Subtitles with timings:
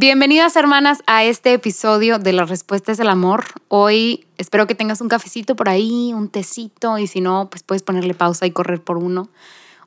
[0.00, 3.44] Bienvenidas hermanas a este episodio de las respuestas del amor.
[3.68, 7.82] Hoy espero que tengas un cafecito por ahí, un tecito y si no, pues puedes
[7.82, 9.28] ponerle pausa y correr por uno.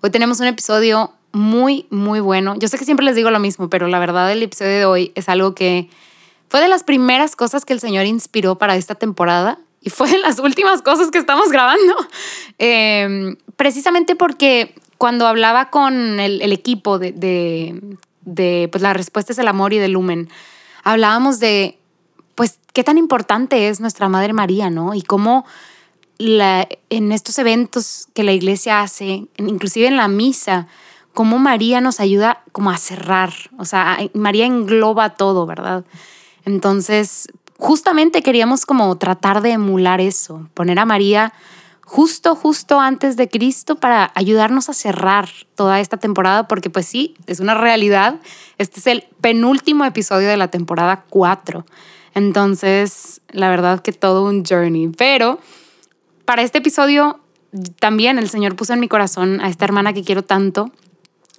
[0.02, 2.54] Hoy tenemos un episodio muy, muy bueno.
[2.60, 5.12] Yo sé que siempre les digo lo mismo, pero la verdad el episodio de hoy
[5.16, 5.90] es algo que
[6.48, 10.20] fue de las primeras cosas que el Señor inspiró para esta temporada y fue de
[10.20, 11.96] las últimas cosas que estamos grabando.
[12.60, 19.74] Em, precisamente porque cuando hablaba con el, equipo de pues, la respuesta es el amor
[19.74, 20.30] y del lumen,
[20.84, 21.80] hablábamos de,
[22.36, 24.94] pues, qué tan importante es nuestra Madre María, ¿no?
[24.94, 25.46] Y cómo
[26.18, 30.68] la, en estos eventos que la iglesia hace, inclusive en la misa,
[31.14, 35.86] cómo María nos ayuda como a cerrar, o sea, María engloba todo, ¿verdad?
[36.46, 41.34] Entonces, justamente queríamos como tratar de emular eso, poner a María
[41.94, 47.14] justo, justo antes de Cristo para ayudarnos a cerrar toda esta temporada, porque pues sí,
[47.28, 48.16] es una realidad.
[48.58, 51.64] Este es el penúltimo episodio de la temporada 4.
[52.16, 54.88] Entonces, la verdad que todo un journey.
[54.88, 55.40] Pero
[56.26, 57.20] para este episodio
[57.80, 60.72] también el Señor puso en mi corazón a esta hermana que quiero tanto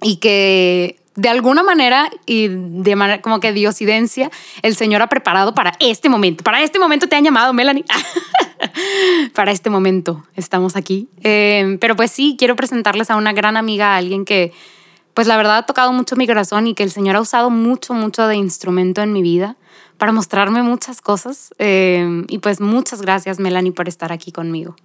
[0.01, 4.31] y que de alguna manera y de manera como que diosidencia,
[4.61, 6.45] el Señor ha preparado para este momento.
[6.45, 7.83] Para este momento te han llamado, Melanie.
[9.33, 11.09] para este momento estamos aquí.
[11.21, 14.51] Em, pero pues sí, quiero presentarles a una gran amiga, a alguien que
[15.13, 17.93] pues la verdad ha tocado mucho mi corazón y que el Señor ha usado mucho,
[17.93, 19.55] mucho de instrumento en mi vida
[19.97, 21.53] para mostrarme muchas cosas.
[21.57, 24.75] Em, y pues muchas gracias, Melanie, por estar aquí conmigo.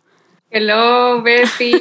[0.52, 1.72] Hello, Betty.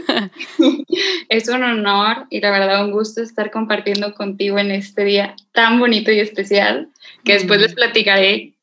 [1.30, 5.80] es un honor y la verdad un gusto estar compartiendo contigo en este día tan
[5.80, 6.90] bonito y especial
[7.24, 8.54] que después les platicaré.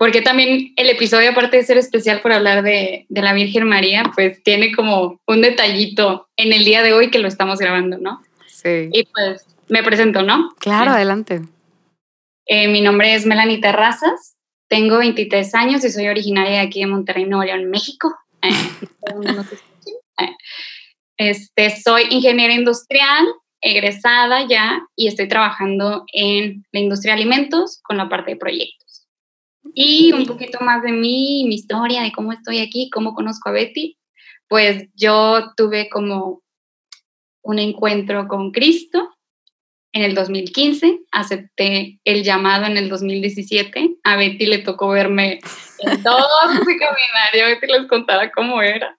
[0.00, 4.10] Porque también el episodio, aparte de ser especial por hablar de, de, la Virgen María,
[4.14, 8.22] pues tiene como un detallito en el día de hoy que lo estamos grabando, ¿no?
[8.46, 8.88] Sí.
[8.94, 10.54] Y pues me presento, ¿no?
[10.58, 11.42] Claro, adelante.
[12.46, 14.38] Eh, mi nombre es Melanie Terrazas,
[14.68, 18.14] tengo 23 años y soy originaria de aquí de Monterrey, Nuevo León, México.
[21.18, 23.26] Este, soy ingeniera industrial,
[23.60, 28.89] egresada ya, y estoy trabajando en la industria de alimentos con la parte de proyectos.
[29.74, 33.52] Y un poquito más de mí, mi historia, de cómo estoy aquí, cómo conozco a
[33.52, 33.98] Betty.
[34.48, 36.42] Pues yo tuve como
[37.42, 39.16] un encuentro con Cristo
[39.92, 43.96] en el 2015, acepté el llamado en el 2017.
[44.04, 45.40] A Betty le tocó verme
[45.80, 48.96] en todo su caminario, Betty les contaba cómo era.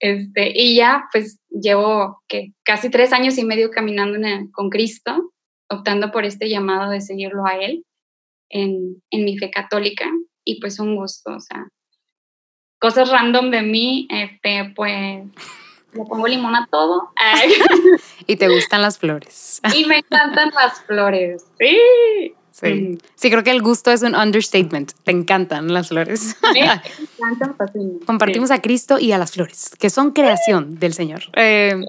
[0.00, 4.18] Este, y ya, pues llevo que casi tres años y medio caminando
[4.52, 5.32] con Cristo,
[5.68, 7.84] optando por este llamado de seguirlo a Él
[8.50, 10.06] en, en mi fe católica.
[10.44, 11.68] Y pues un gusto, o sea,
[12.78, 15.24] cosas random de mí, este, pues
[15.92, 17.10] le pongo limón a todo.
[18.26, 19.60] y te gustan las flores.
[19.76, 21.78] y me encantan las flores, sí.
[22.50, 22.98] Sí.
[23.14, 24.90] Sí, creo que el gusto es un understatement.
[25.04, 26.36] Te encantan las flores.
[26.52, 27.54] Me encantan,
[28.04, 31.22] Compartimos a Cristo y a las flores, que son creación del Señor.
[31.34, 31.80] Eh,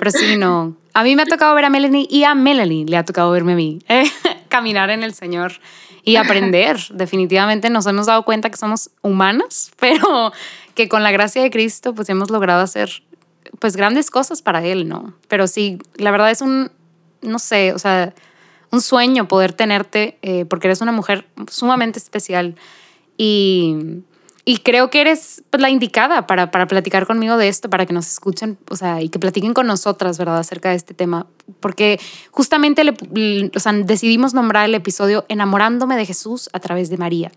[0.00, 0.76] pero sí, no.
[0.92, 3.52] A mí me ha tocado ver a Melanie y a Melanie le ha tocado verme
[3.52, 3.78] a mí.
[3.88, 4.10] Eh,
[4.48, 5.52] caminar en el Señor
[6.08, 6.78] y aprender.
[6.90, 10.32] Definitivamente nos hemos dado cuenta que somos humanas, pero
[10.74, 13.02] que con la gracia de Cristo pues hemos logrado hacer
[13.58, 15.14] pues grandes cosas para él, ¿no?
[15.28, 16.70] Pero sí, la verdad es un,
[17.22, 18.14] no sé, o sea,
[18.70, 22.56] un sueño poder tenerte eh, porque eres una mujer sumamente especial
[23.16, 24.02] y,
[24.48, 27.92] y creo que eres pues, la indicada para, para platicar conmigo de esto, para que
[27.92, 31.26] nos escuchen, o sea, y que platiquen con nosotras, ¿verdad?, acerca de este tema.
[31.60, 32.00] Porque
[32.30, 37.30] justamente le, o sea, decidimos nombrar el episodio Enamorándome de Jesús a través de María.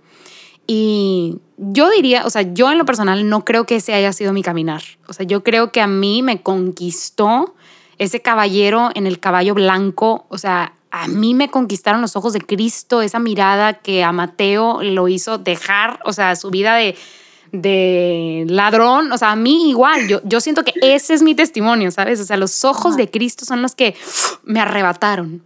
[0.67, 4.31] Y yo diría, o sea, yo en lo personal no creo que ese haya sido
[4.31, 4.81] mi caminar.
[5.09, 7.55] O sea, yo creo que a mí me conquistó
[7.97, 10.27] ese caballero en el caballo blanco.
[10.29, 14.83] O sea, a mí me conquistaron los ojos de Cristo, esa mirada que a Mateo
[14.83, 16.97] lo hizo dejar, o sea, su vida de,
[17.51, 21.91] de ladrón, o sea, a mí igual, yo, yo siento que ese es mi testimonio,
[21.91, 22.19] ¿sabes?
[22.19, 23.95] O sea, los ojos de Cristo son los que
[24.43, 25.41] me arrebataron.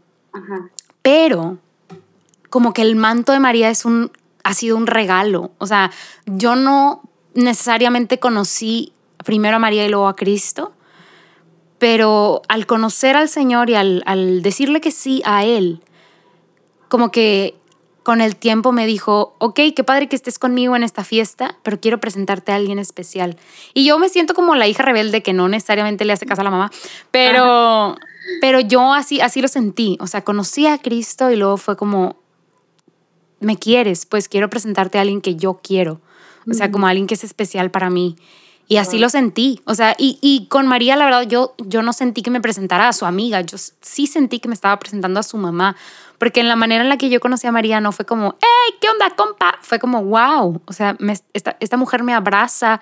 [1.02, 1.60] Pero
[2.50, 4.12] como que el manto de María es un,
[4.44, 5.92] ha sido un regalo, o sea,
[6.26, 7.04] yo no
[7.36, 8.94] necesariamente conocí
[9.24, 10.74] primero a María y luego a Cristo,
[11.78, 15.82] pero al conocer al Señor y al, al decirle que sí a Él,
[16.90, 17.56] como que
[18.06, 21.80] con el tiempo me dijo, ok, qué padre que estés conmigo en esta fiesta, pero
[21.80, 23.36] quiero presentarte a alguien especial.
[23.74, 26.44] Y yo me siento como la hija rebelde que no necesariamente le hace caso a
[26.44, 26.72] la mamá,
[27.10, 27.98] pero,
[28.42, 29.98] pero yo así, así lo sentí.
[30.00, 32.18] O sea, conocí a Cristo y luego fue como,
[33.40, 36.00] me quieres, pues quiero presentarte a alguien que yo quiero.
[36.48, 38.18] O sea, como alguien que es especial para mí.
[38.68, 39.62] Y así lo sentí.
[39.66, 42.88] O sea, y, y, con María, la verdad, yo, yo no sentí que me presentara
[42.88, 43.42] a su amiga.
[43.42, 45.76] Yo sí sentí que me estaba presentando a su mamá.
[46.18, 48.76] Porque en la manera en la que yo conocí a María no fue como, hey,
[48.82, 49.58] ¿qué onda, compa?
[49.62, 50.62] Fue como, wow.
[50.66, 50.98] O sea,
[51.34, 52.82] esta, esta mujer me abraza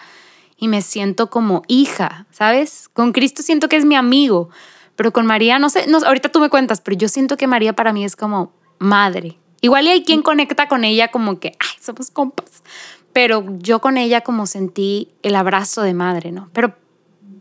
[0.55, 2.89] y me siento como hija, ¿sabes?
[2.93, 4.49] Con Cristo siento que es mi amigo.
[4.95, 7.73] Pero con María, no sé, no, ahorita tú me cuentas, pero yo siento que María
[7.73, 9.39] para mí es como madre.
[9.59, 12.63] Igual y hay quien conecta con ella como que, ay, somos compas
[13.13, 16.49] pero yo con ella como sentí el abrazo de madre, ¿no?
[16.53, 16.75] Pero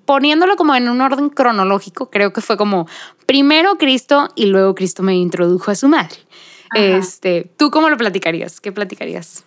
[0.05, 2.87] poniéndolo como en un orden cronológico, creo que fue como
[3.27, 6.17] primero Cristo y luego Cristo me introdujo a su madre.
[6.75, 8.61] Este, ¿tú cómo lo platicarías?
[8.61, 9.45] ¿Qué platicarías?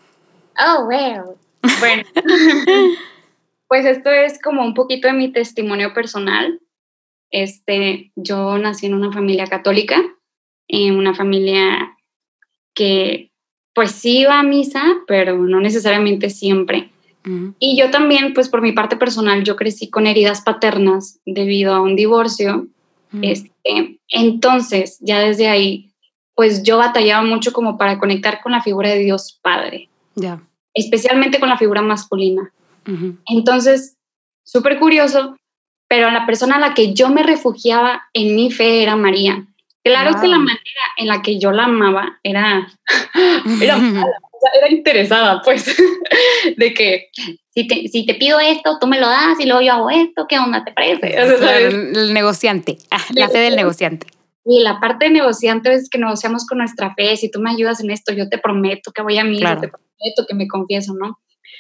[0.60, 1.36] Oh, well.
[1.80, 2.04] Bueno,
[3.68, 6.60] pues esto es como un poquito de mi testimonio personal.
[7.31, 10.01] Este, yo nací en una familia católica,
[10.68, 11.98] en una familia
[12.74, 13.31] que
[13.75, 16.89] pues sí iba a misa, pero no necesariamente siempre.
[17.57, 21.81] Y yo también, pues por mi parte personal, yo crecí con heridas paternas debido a
[21.81, 22.68] un divorcio.
[23.22, 25.92] este, entonces, ya desde ahí,
[26.36, 29.89] pues yo batallaba mucho como para conectar con la figura de Dios Padre.
[30.13, 30.42] Ya.
[30.74, 32.54] Especialmente con la figura masculina.
[33.28, 33.98] Entonces,
[34.44, 35.36] súper curioso,
[35.89, 39.48] pero la persona a la que yo me refugiaba en mi fe era María.
[39.85, 42.67] Claro que la manera en la que yo la amaba era,
[43.61, 43.77] era,
[44.57, 45.77] era interesada, pues,
[46.57, 47.09] de que
[47.53, 50.25] si te, si te, pido esto, tú me lo das y luego yo hago esto,
[50.27, 51.15] ¿qué onda te parece?
[51.15, 54.07] el, negociante, ah, la fe del negociante.
[54.43, 57.79] Y la parte de negociante es que negociamos con nuestra fe, si tú me ayudas
[57.79, 61.19] en esto, yo te prometo que voy a mí, te prometo que me confieso, ¿no?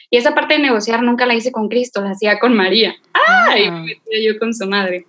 [0.09, 2.95] Y esa parte de negociar nunca la hice con Cristo, la hacía con María.
[3.13, 3.65] ¡Ay!
[3.65, 3.71] Ah.
[3.71, 5.05] Me metía yo con su madre.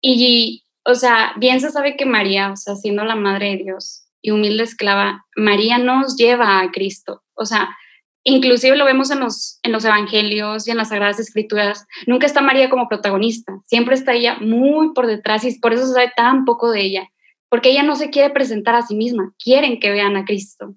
[0.00, 4.04] y, o sea, bien se sabe que María, o sea, siendo la madre de Dios
[4.20, 7.22] y humilde esclava, María nos lleva a Cristo.
[7.34, 7.76] O sea,
[8.24, 12.40] inclusive lo vemos en los, en los evangelios y en las sagradas escrituras, nunca está
[12.40, 16.44] María como protagonista, siempre está ella muy por detrás y por eso se sabe tan
[16.44, 17.10] poco de ella,
[17.48, 20.74] porque ella no se quiere presentar a sí misma, quieren que vean a Cristo.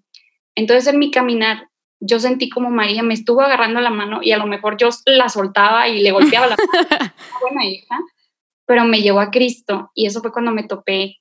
[0.56, 1.69] Entonces en mi caminar
[2.00, 5.30] yo sentí como María me estuvo agarrando la mano y a lo mejor yo la
[5.30, 8.00] soltaba y le golpeaba la mano, buena hija,
[8.65, 11.17] pero me llevó a Cristo y eso fue cuando me topé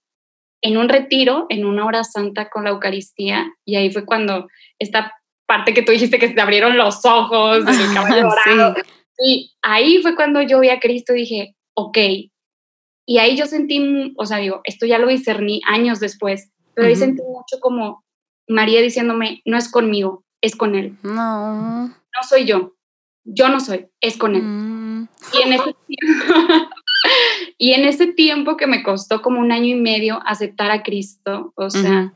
[0.63, 4.49] en un retiro, en una hora santa con la Eucaristía y ahí fue cuando
[4.79, 5.13] esta
[5.47, 8.75] parte que tú dijiste que se te abrieron los ojos, el caballo dorado,
[9.19, 11.99] y ahí fue cuando yo vi a Cristo y dije, ok,
[13.07, 16.97] y ahí yo sentí, o sea, digo, esto ya lo discerní años después, pero ahí
[16.97, 18.05] sentí mucho como
[18.49, 20.97] María diciéndome, no es conmigo, es con Él.
[21.03, 21.89] No.
[21.89, 22.75] No soy yo,
[23.25, 24.43] yo no soy, es con Él.
[24.43, 25.09] Mm.
[25.35, 26.35] Y en ese tiempo,
[27.59, 31.53] y en ese tiempo que me costó como un año y medio aceptar a Cristo,
[31.55, 32.13] o sea,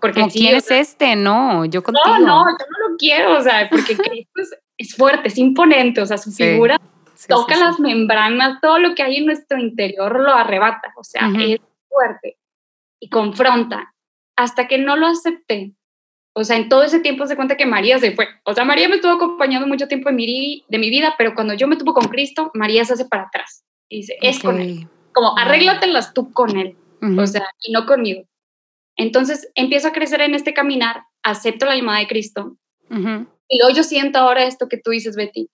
[0.00, 2.18] porque no quieres este, no, yo contigo.
[2.18, 4.42] No, no, yo no lo quiero, o sea, porque Cristo
[4.76, 6.80] es, fuerte, es imponente, o sea, su figura
[7.28, 11.60] toca las membranas, todo lo que hay en nuestro interior lo arrebata, o sea, es
[11.88, 12.36] fuerte
[13.00, 13.92] y confronta.
[14.38, 15.72] Hasta que no lo acepté,
[16.38, 18.28] o sea, en todo ese tiempo se cuenta que María se fue.
[18.44, 21.54] O sea, María me estuvo acompañando mucho tiempo de mi, de mi vida, pero cuando
[21.54, 23.64] yo me tuvo con Cristo, María se hace para atrás.
[23.88, 24.88] Y dice, es con él.
[25.12, 26.76] Como arréglatelas tú con él.
[27.18, 28.24] O sea, y no conmigo.
[28.96, 32.56] Entonces empiezo a crecer en este caminar, acepto la llamada de Cristo.
[32.90, 35.48] Y luego yo siento ahora esto que tú dices, Betty,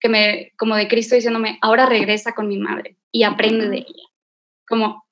[0.00, 4.08] que me, como de Cristo diciéndome, ahora regresa con mi madre y aprende de ella.
[4.66, 5.04] Como,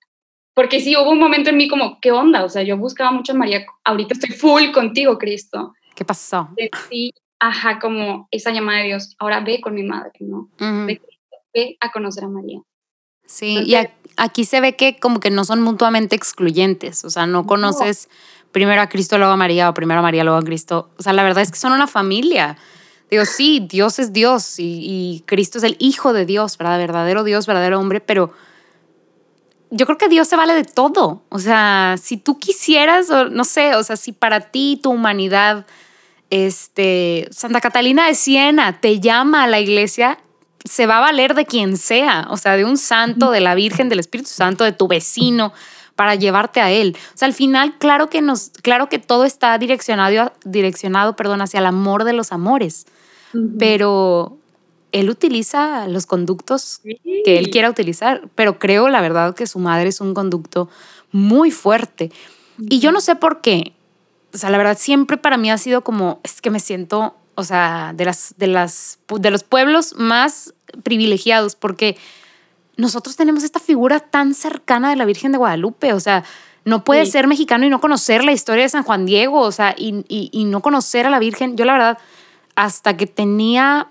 [0.55, 2.45] porque sí, hubo un momento en mí como, ¿qué onda?
[2.45, 5.75] O sea, yo buscaba mucho a María, ahorita estoy full contigo, Cristo.
[5.95, 6.49] ¿Qué pasó?
[6.89, 10.49] Sí, ajá, como esa llamada de Dios, ahora ve con mi madre, ¿no?
[11.81, 12.61] A conocer a María.
[13.27, 13.77] Sí, y
[14.17, 18.09] aquí se ve que como que no son mutuamente excluyentes, o sea, no conoces
[18.51, 20.91] primero a Cristo, luego a María, o primero a María, luego a Cristo.
[20.99, 22.57] O sea, la verdad es que son una familia.
[23.11, 26.79] Digo, sí, Dios es Dios y, Cristo es el Hijo de Dios, ¿verdad?
[26.79, 28.33] Verdadero Dios, verdadero hombre, pero
[29.71, 31.23] yo creo que Dios se vale de todo.
[31.29, 35.67] O sea, si tú quisieras, o no sé, o sea, si para ti tu humanidad
[36.31, 40.19] este, Santa Catalina de Siena te llama a la iglesia,
[40.65, 43.89] se va a valer de quien sea, o sea, de un santo, de la Virgen,
[43.89, 45.53] del Espíritu Santo, de tu vecino,
[45.97, 46.97] para llevarte a él.
[47.15, 51.61] O sea, al final, claro que nos, claro que todo está direccionado, direccionado, perdón, hacia
[51.61, 52.87] el amor de los amores,
[53.59, 54.39] pero
[54.93, 56.81] él utiliza los conductos
[57.25, 60.69] que él quiera utilizar, pero creo la verdad que su madre es un conducto
[61.13, 62.11] muy fuerte.
[62.59, 63.73] Y yo no sé por qué,
[64.33, 67.45] o sea, la verdad siempre para mí ha sido como, es que me siento, o
[67.45, 71.97] sea, de, las, de, las, de los pueblos más privilegiados, porque
[72.77, 76.25] nosotros tenemos esta figura tan cercana de la Virgen de Guadalupe, o sea,
[76.65, 79.75] no puedes ser mexicano y no conocer la historia de San Juan Diego, o sea,
[79.77, 81.57] y, y, no conocer a la Virgen.
[81.57, 81.99] Yo la verdad,
[82.55, 83.89] hasta que tenía,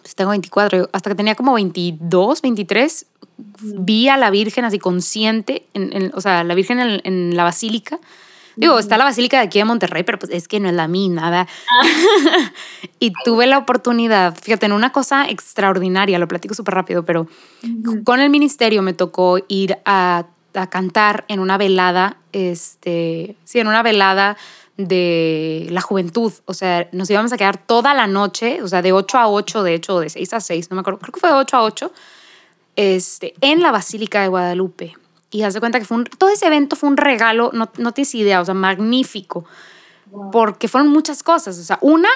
[0.00, 3.06] pues tengo 24, hasta que tenía como 22, 23,
[3.36, 7.98] vi a la Virgen así consciente, en, o sea, la Virgen en, en la basílica,
[8.56, 10.88] Digo, está la Basílica de aquí de Monterrey, pero pues es que no es la
[10.88, 11.48] misma, ¿verdad?
[11.68, 12.52] Ah.
[12.98, 17.26] y tuve la oportunidad, fíjate, en una cosa extraordinaria, lo platico súper rápido, pero
[18.04, 23.68] con el ministerio me tocó ir a, a, cantar en una velada, este, sí, en
[23.68, 24.36] una velada
[24.76, 26.32] de la juventud.
[26.46, 29.62] O sea, nos íbamos a quedar toda la noche, o sea, de 8 a 8,
[29.62, 31.62] de hecho, de 6 a 6, no me acuerdo, creo que fue de 8 a
[31.62, 31.92] 8,
[32.76, 34.94] este, en la Basílica de Guadalupe.
[35.34, 37.90] Y haz de cuenta que fue un, todo ese evento fue un regalo, no, no
[37.90, 39.44] tienes idea, o sea, magnífico.
[40.30, 41.58] Porque fueron muchas cosas.
[41.58, 42.08] O sea, una,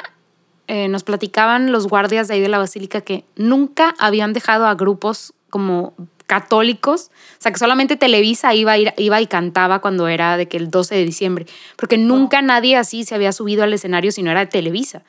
[0.68, 4.76] eh, nos platicaban los guardias de ahí de la basílica que nunca habían dejado a
[4.76, 5.94] grupos como
[6.28, 10.46] católicos, o sea, que solamente Televisa iba, a ir, iba y cantaba cuando era de
[10.46, 11.46] que el 12 de diciembre,
[11.76, 15.02] porque nunca nadie así se había subido al escenario si no era de Televisa.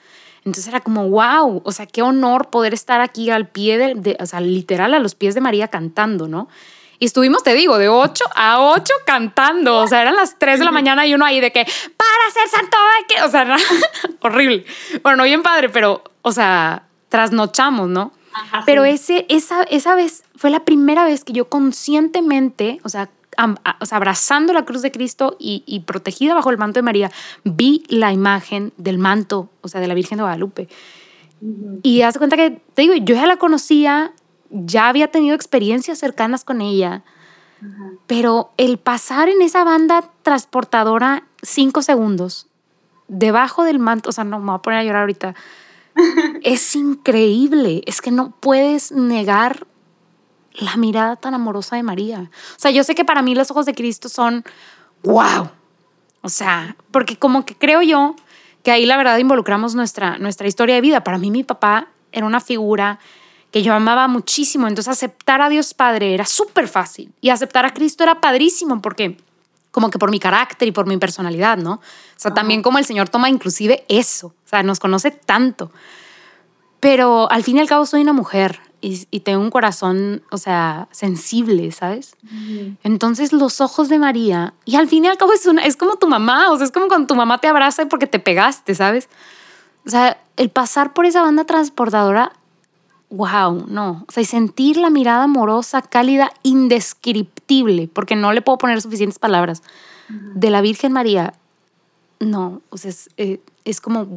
[0.45, 4.17] Entonces era como, wow, o sea, qué honor poder estar aquí al pie de, de,
[4.19, 6.47] o sea, literal a los pies de María cantando, ¿no?
[6.99, 9.77] Y estuvimos, te digo, de 8 a 8 cantando.
[9.77, 12.49] O sea, eran las 3 de la mañana y uno ahí de que, para ser
[12.49, 12.77] santo
[13.07, 13.21] que...
[13.23, 13.57] O sea, era
[14.21, 14.65] horrible.
[15.01, 18.11] Bueno, no bien padre, pero, o sea, trasnochamos, ¿no?
[18.65, 23.09] pero ese, esa, esa vez fue la primera vez que yo conscientemente, o sea,
[23.79, 27.11] o sea, abrazando la cruz de Cristo y, y, protegida bajo el manto de María,
[27.43, 30.67] vi la imagen del manto, o sea, de la Virgen de Guadalupe.
[31.83, 34.11] Y haz cuenta que, te digo, yo ya la conocía,
[34.49, 37.03] ya había tenido experiencias cercanas con ella,
[38.07, 42.47] pero el pasar en esa banda transportadora cinco segundos,
[43.07, 45.35] debajo del manto, o sea, no me voy a poner a llorar ahorita,
[46.43, 49.67] es increíble, es que no puedes negar
[50.53, 52.29] la mirada tan amorosa de María.
[52.55, 54.43] O sea, yo sé que para mí los ojos de Cristo son,
[55.03, 55.49] wow,
[56.21, 58.15] o sea, porque como que creo yo
[58.63, 61.03] que ahí la verdad involucramos nuestra, nuestra historia de vida.
[61.03, 62.99] Para mí mi papá era una figura
[63.51, 64.67] que yo amaba muchísimo.
[64.67, 69.17] Entonces aceptar a Dios Padre era súper fácil y aceptar a Cristo era padrísimo porque
[69.71, 71.73] como que por mi carácter y por mi personalidad, ¿no?
[71.73, 71.81] O
[72.17, 75.71] sea, también como el Señor toma inclusive eso, o sea, nos conoce tanto.
[76.79, 80.87] Pero al fin y al cabo soy una mujer y, tengo un corazón, o sea,
[80.91, 82.15] sensible, ¿sabes?
[82.83, 85.97] Entonces los ojos de María, y al fin y al cabo es, una, es como
[85.97, 89.09] tu mamá, o sea, es como cuando tu mamá te abraza porque te pegaste, ¿sabes?
[89.85, 92.31] O sea, el pasar por esa banda transportadora
[93.09, 94.05] wow, no.
[94.07, 99.19] O sea, y sentir la mirada amorosa, cálida, indescriptible, porque no le puedo poner suficientes
[99.19, 99.63] palabras,
[100.09, 101.33] de la Virgen María,
[102.19, 104.07] no, o sea, es, eh, es como,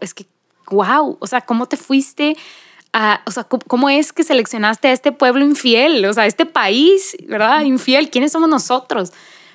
[0.00, 0.26] es que,
[0.70, 2.36] wow, o sea, ¿cómo te fuiste?
[2.92, 6.04] A, o sea, ¿cómo es que seleccionaste a este pueblo infiel?
[6.06, 7.62] O sea, a este país, ¿verdad?
[7.62, 9.12] Infiel, ¿quiénes somos nosotros?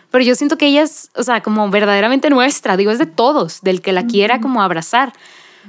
[0.10, 3.62] Pero yo siento que ella es, o sea, como verdaderamente nuestra, digo, es de todos,
[3.62, 5.14] del que la quiera como abrazar.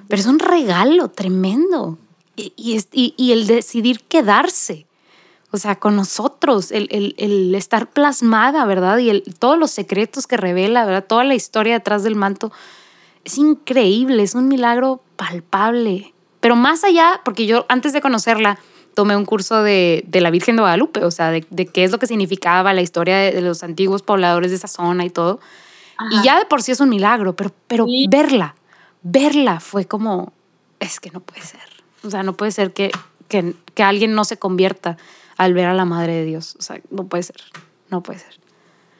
[0.06, 1.98] Pero es un regalo tremendo
[2.38, 4.86] y, y, el decidir quedarse,
[5.50, 8.98] o sea, con nosotros, el, el, el estar plasmada, ¿verdad?
[8.98, 11.04] Y el, todos los secretos que revela, ¿verdad?
[11.06, 12.52] Toda la historia detrás del manto,
[13.24, 16.14] es increíble, es un milagro palpable.
[16.40, 18.58] Pero más allá, porque yo antes de conocerla,
[18.94, 21.92] tomé un curso de, de la Virgen de Guadalupe, o sea, de, de, qué es
[21.92, 25.40] lo que significaba la historia de, los antiguos pobladores de esa zona y todo.
[26.10, 28.54] Y ya de por sí es un milagro, pero, pero verla,
[29.02, 30.32] verla fue como,
[30.80, 31.67] es que no puede ser.
[32.04, 32.90] O sea, no puede ser que,
[33.28, 34.96] que, que, alguien no se convierta
[35.36, 36.56] al ver a la Madre de Dios.
[36.58, 37.36] O sea, no puede ser,
[37.90, 38.34] no puede ser.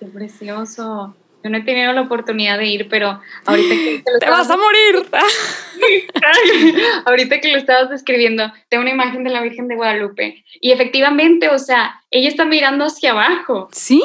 [0.00, 1.14] Qué precioso.
[1.42, 4.02] Yo no he tenido la oportunidad de ir, pero ahorita que...
[4.20, 5.06] ¡Te vas a morir!
[7.06, 10.44] ahorita que lo estabas describiendo, tengo una imagen de la Virgen de Guadalupe.
[10.60, 13.68] Y efectivamente, o sea, ella está mirando hacia abajo.
[13.72, 14.02] Sí.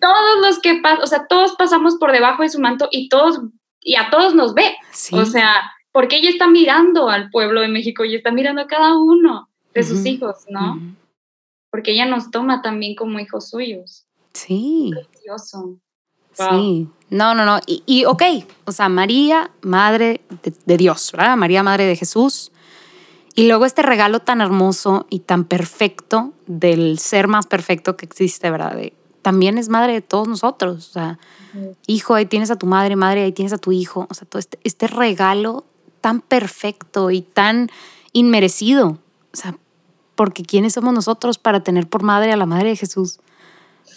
[0.00, 3.40] todos los que pasan, o sea, todos pasamos por debajo de su manto y todos,
[3.80, 4.76] y a todos nos ve.
[4.90, 5.16] Sí.
[5.16, 8.98] O sea, porque ella está mirando al pueblo de México y está mirando a cada
[8.98, 10.80] uno de sus hijos, ¿no?
[11.70, 14.06] Porque ella nos toma también como hijos suyos.
[14.32, 14.90] Sí.
[14.92, 15.78] Precioso.
[16.32, 17.58] Sí, no, no, no.
[17.66, 18.22] Y, y, ok,
[18.64, 21.36] o sea, María, madre de, de, Dios, ¿verdad?
[21.36, 22.52] María, madre de Jesús.
[23.34, 28.50] Y luego este regalo tan hermoso y tan perfecto del ser más perfecto que existe,
[28.50, 28.76] ¿verdad?
[28.76, 28.92] De,
[29.22, 30.88] también es madre de todos nosotros.
[30.88, 31.18] O sea,
[31.86, 34.06] hijo, ahí tienes a tu madre, madre, ahí tienes a tu hijo.
[34.10, 35.64] O sea, todo este, este regalo
[36.00, 37.70] tan perfecto y tan
[38.12, 38.98] inmerecido.
[39.32, 39.56] O sea,
[40.14, 43.20] porque ¿quiénes somos nosotros para tener por madre a la madre de Jesús?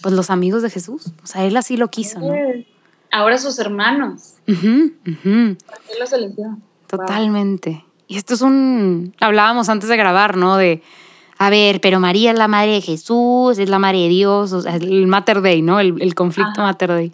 [0.01, 1.07] Pues los amigos de Jesús.
[1.23, 2.33] O sea, él así lo quiso, ¿no?
[3.11, 4.35] Ahora sus hermanos.
[4.47, 5.57] Uh -huh,
[5.99, 6.57] los eligió.
[6.87, 7.85] Totalmente.
[8.07, 9.13] Y esto es un...
[9.19, 10.57] Hablábamos antes de grabar, ¿no?
[10.57, 10.81] De
[11.41, 14.61] a ver, pero María es la madre de Jesús, es la madre de Dios, o
[14.61, 15.79] sea, el Mater Day, ¿no?
[15.79, 16.65] El, el conflicto Ajá.
[16.65, 17.13] Mater Day.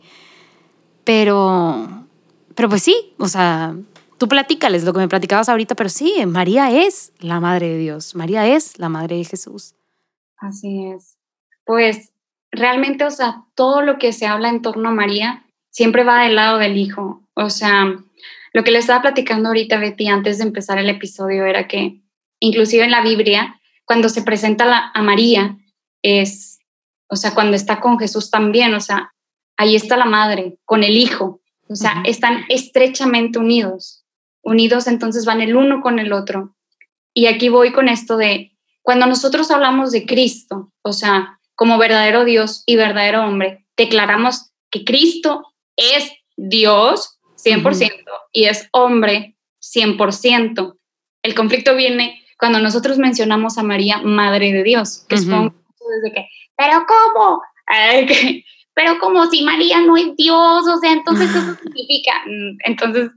[1.05, 1.87] Pero,
[2.53, 3.73] pero pues sí, o sea,
[4.17, 8.15] tú platícales lo que me platicabas ahorita, pero sí, María es la madre de Dios,
[8.15, 9.75] María es la madre de Jesús.
[10.37, 11.17] Así es.
[11.65, 12.11] Pues
[12.51, 16.35] realmente, o sea, todo lo que se habla en torno a María siempre va del
[16.35, 17.23] lado del hijo.
[17.33, 17.95] O sea,
[18.53, 22.01] lo que le estaba platicando ahorita Betty antes de empezar el episodio era que
[22.39, 23.57] inclusive en la Biblia
[23.87, 25.57] cuando se presenta la, a María,
[26.01, 26.59] es,
[27.07, 29.13] o sea, cuando está con Jesús también, o sea,
[29.55, 32.09] ahí está la madre con el hijo, o sea, uh -huh.
[32.09, 34.03] están estrechamente unidos,
[34.47, 36.55] unidos entonces van el uno con el otro.
[37.13, 42.23] Y aquí voy con esto de, cuando nosotros hablamos de Cristo, o sea, como verdadero
[42.23, 47.99] Dios y verdadero hombre, declaramos que Cristo es Dios 100% uh -huh.
[48.31, 50.77] y es hombre 100%.
[51.23, 55.53] El conflicto viene cuando nosotros mencionamos a María, Madre de Dios, que uh -huh.
[56.01, 57.41] desde que, pero ¿cómo?
[57.65, 63.09] Ay, pero como si María no es Dios, o sea, entonces eso significa, mm, entonces,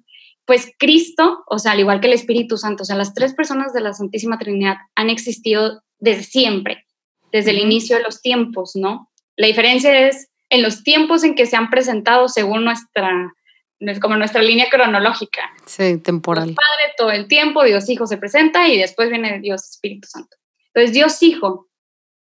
[0.50, 3.72] pues Cristo, o sea, al igual que el Espíritu Santo, o sea, las tres personas
[3.72, 6.88] de la Santísima Trinidad han existido desde siempre,
[7.30, 9.12] desde el inicio de los tiempos, ¿no?
[9.36, 13.32] La diferencia es en los tiempos en que se han presentado según nuestra
[13.78, 15.52] es como nuestra línea cronológica.
[15.66, 16.46] Sí, temporal.
[16.46, 20.36] Dios Padre todo el tiempo, Dios Hijo se presenta y después viene Dios Espíritu Santo.
[20.74, 21.68] Entonces, Dios Hijo,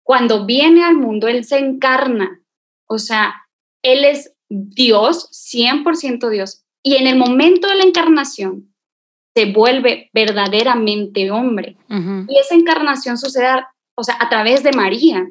[0.04, 2.40] cuando viene al mundo, Él se encarna.
[2.86, 3.34] O sea,
[3.82, 6.63] Él es Dios, 100% Dios.
[6.84, 8.74] Y en el momento de la encarnación,
[9.34, 11.76] se vuelve verdaderamente hombre.
[11.88, 12.26] Uh -huh.
[12.28, 13.48] Y esa encarnación sucede,
[13.96, 15.26] o sea, a través de María.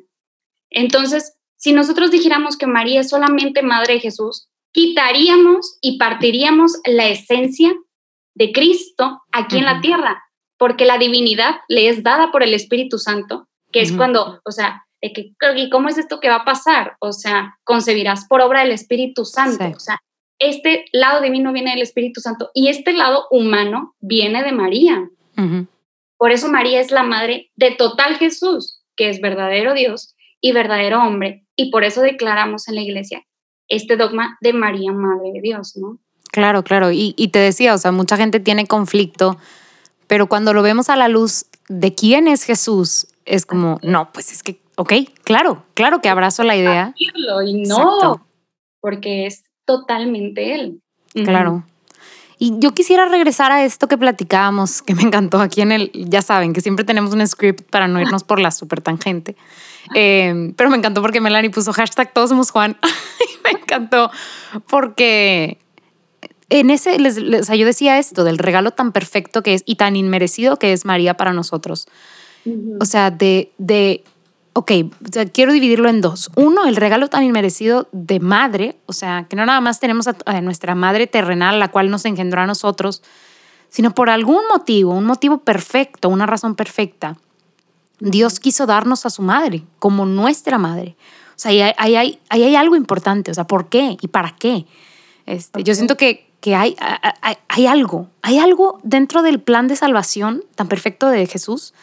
[0.70, 7.08] Entonces, si nosotros dijéramos que María es solamente madre de Jesús, quitaríamos y partiríamos la
[7.08, 7.74] esencia
[8.36, 9.62] de Cristo aquí uh -huh.
[9.62, 10.24] en la tierra,
[10.58, 13.86] porque la divinidad le es dada por el Espíritu Santo, que uh -huh.
[13.86, 16.96] es cuando, o sea, de que, ¿y cómo es esto que va a pasar?
[17.00, 19.66] O sea, concebirás por obra del Espíritu Santo.
[19.66, 19.74] Sí.
[19.76, 20.00] O sea,
[20.50, 25.10] este lado divino viene del Espíritu Santo y este lado humano viene de María.
[25.38, 25.68] Uh -huh.
[26.18, 31.02] Por eso María es la madre de total Jesús, que es verdadero Dios y verdadero
[31.02, 31.46] hombre.
[31.56, 33.26] Y por eso declaramos en la iglesia
[33.68, 36.00] este dogma de María, Madre de Dios, ¿no?
[36.32, 36.92] Claro, claro.
[36.92, 39.38] Y, y, te decía, o sea, mucha gente tiene conflicto,
[40.08, 44.32] pero cuando lo vemos a la luz de quién es Jesús, es como, no, pues
[44.32, 46.94] es que, ok, claro, claro que abrazo la idea.
[46.98, 47.08] Y
[47.68, 48.26] no, Exacto.
[48.80, 50.82] porque es totalmente Él.
[51.14, 51.66] Claro.
[52.40, 56.22] Y yo quisiera regresar a esto que platicábamos, que me encantó aquí en el, ya
[56.22, 59.36] saben, que siempre tenemos un script para no irnos por la super tangente.
[59.96, 62.78] Eh, pero me encantó porque Melanie puso hashtag todos somos Juan.
[63.44, 64.12] me encantó
[64.68, 65.58] porque
[66.50, 69.64] en ese, les, les, o sea, yo decía esto, del regalo tan perfecto que es
[69.66, 71.88] y tan inmerecido que es María para nosotros.
[72.46, 72.78] Uh -huh.
[72.82, 74.04] O sea, de, de
[74.54, 74.72] ok,
[75.04, 76.32] o sea, quiero dividirlo en dos.
[76.36, 80.16] Uno, el regalo tan inmerecido de madre, o sea, que no nada más tenemos a,
[80.26, 83.04] a nuestra madre terrenal, la cual nos engendró a nosotros,
[83.70, 87.18] sino por algún motivo, un motivo perfecto, una razón perfecta,
[88.00, 90.96] Dios quiso darnos a su madre como nuestra madre.
[91.36, 93.32] O sea, ahí hay, ahí hay, ahí hay algo importante.
[93.32, 94.66] O sea, ¿por qué y para qué?
[95.26, 95.64] Este, okay.
[95.64, 96.76] Yo siento que, que hay,
[97.22, 101.74] hay, hay, algo, hay algo dentro del plan de salvación tan perfecto de Jesús,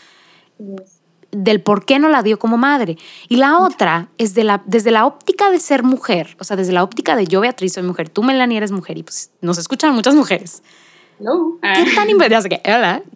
[0.59, 0.99] yes.
[1.32, 2.96] Del por qué no la dio como madre.
[3.28, 6.72] Y la otra es de la, desde la óptica de ser mujer, o sea, desde
[6.72, 9.94] la óptica de yo, Beatriz, soy mujer, tú, Melanie, eres mujer, y pues nos escuchan
[9.94, 10.62] muchas mujeres.
[11.18, 11.58] No.
[11.62, 12.08] ¿Qué, tan,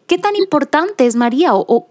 [0.06, 1.54] ¿Qué tan importante es María?
[1.54, 1.88] O, o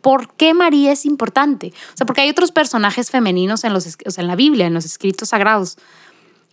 [0.00, 1.72] ¿Por qué María es importante?
[1.92, 4.74] O sea, porque hay otros personajes femeninos en, los, o sea, en la Biblia, en
[4.74, 5.76] los escritos sagrados.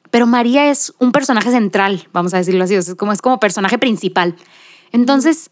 [0.10, 3.22] Pero María es un personaje central, vamos a decirlo así, o sea, es, como, es
[3.22, 4.36] como personaje principal.
[4.92, 5.52] Entonces,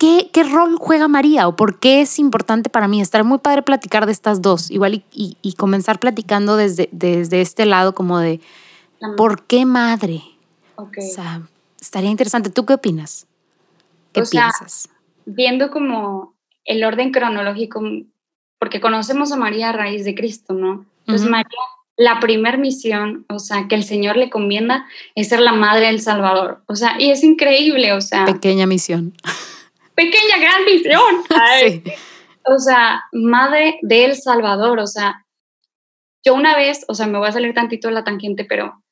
[0.00, 3.02] ¿qué, ¿qué rol juega María o por qué es importante para mí?
[3.02, 7.42] Estar muy padre platicar de estas dos, igual y, y, y comenzar platicando desde, desde
[7.42, 8.40] este lado como de,
[9.18, 10.22] ¿por qué madre?
[10.74, 11.06] Okay.
[11.06, 11.42] O sea,
[11.78, 12.48] estaría interesante.
[12.48, 13.26] ¿Tú qué opinas?
[14.14, 14.72] ¿Qué o piensas?
[14.72, 14.92] Sea,
[15.26, 16.34] viendo como
[16.64, 17.82] el orden cronológico,
[18.58, 20.86] porque conocemos a María a raíz de Cristo, ¿no?
[21.00, 21.32] Entonces uh -huh.
[21.32, 21.60] María,
[21.98, 26.00] la primer misión, o sea, que el Señor le convienda es ser la madre del
[26.00, 26.62] Salvador.
[26.66, 28.24] O sea, y es increíble, o sea.
[28.24, 29.12] Pequeña misión.
[30.00, 31.24] Pequeña gran misión.
[31.60, 31.82] sí.
[32.46, 35.26] O sea, madre del Salvador, o sea,
[36.24, 38.82] yo una vez, o sea, me voy a salir tantito de la tangente, pero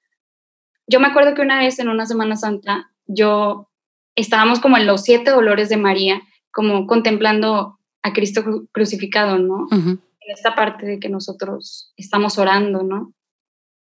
[0.86, 3.70] yo me acuerdo que una vez en una Semana Santa, yo
[4.16, 6.20] estábamos como en los siete dolores de María,
[6.52, 9.66] como contemplando a Cristo crucificado, ¿no?
[9.70, 13.14] en esta parte de que nosotros estamos orando, ¿no?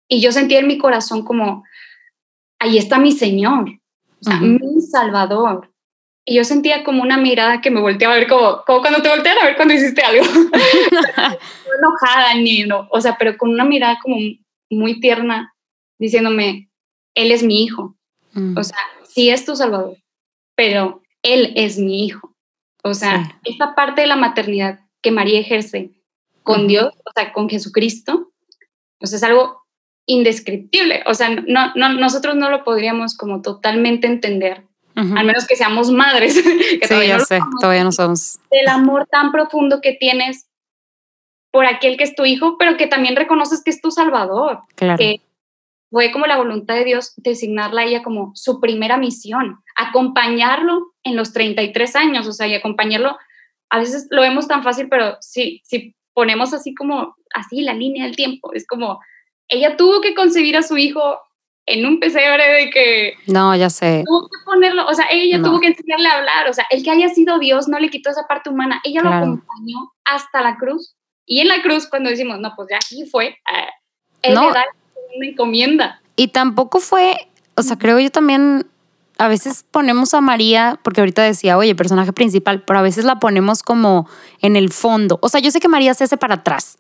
[0.08, 1.64] Y yo sentía en mi corazón como,
[2.60, 3.68] ahí está mi Señor,
[4.20, 5.72] o sea, mi Salvador.
[6.28, 9.08] Y yo sentía como una mirada que me volteaba a ver como, como cuando te
[9.08, 10.24] voltean a ver cuando hiciste algo.
[10.34, 14.16] no enojada ni no, o sea, pero con una mirada como
[14.68, 15.54] muy tierna,
[15.98, 16.68] diciéndome,
[17.14, 17.96] Él es mi hijo.
[18.32, 18.58] Mm.
[18.58, 19.96] O sea, sí es tu Salvador,
[20.56, 22.34] pero Él es mi hijo.
[22.82, 25.90] O sea, esta parte de la maternidad que María ejerce
[26.42, 28.32] con Dios, o sea, con Jesucristo,
[28.98, 29.66] pues es algo
[30.06, 31.02] indescriptible.
[31.06, 34.64] O sea, no, no, nosotros no lo podríamos como totalmente entender,
[34.96, 36.42] al menos que seamos madres.
[36.80, 38.38] que sí, ya sé, todavía no somos.
[38.50, 40.48] El amor tan profundo que tienes
[41.50, 44.60] por aquel que es tu hijo, pero que también reconoces que es tu salvador.
[44.74, 44.98] Claro.
[44.98, 45.20] Que
[45.90, 51.16] fue como la voluntad de Dios designarla a ella como su primera misión, acompañarlo en
[51.16, 53.16] los 33 años, o sea, y acompañarlo,
[53.70, 58.04] a veces lo vemos tan fácil, pero sí, sí ponemos así como, así la línea
[58.04, 58.52] del tiempo.
[58.52, 59.00] Es como,
[59.48, 61.20] ella tuvo que concebir a su hijo
[61.66, 63.14] en un pesebre de que...
[63.26, 64.04] No, ya sé.
[64.06, 66.90] Tuvo que ponerlo, o sea, ella tuvo que enseñarle a hablar, o sea, el que
[66.90, 70.94] haya sido Dios no le quitó esa parte humana, ella lo acompañó hasta la cruz.
[71.26, 73.68] Y en la cruz, cuando decimos, no, pues ya aquí fue, eh,
[74.22, 74.64] él le da
[75.16, 76.00] una encomienda.
[76.14, 78.66] Y tampoco fue, o sea, creo yo también
[79.18, 83.18] a veces ponemos a María, porque ahorita decía, oye, personaje principal, pero a veces la
[83.18, 84.08] ponemos como
[84.40, 85.18] en el fondo.
[85.22, 86.78] O sea, yo sé que María se hace para atrás,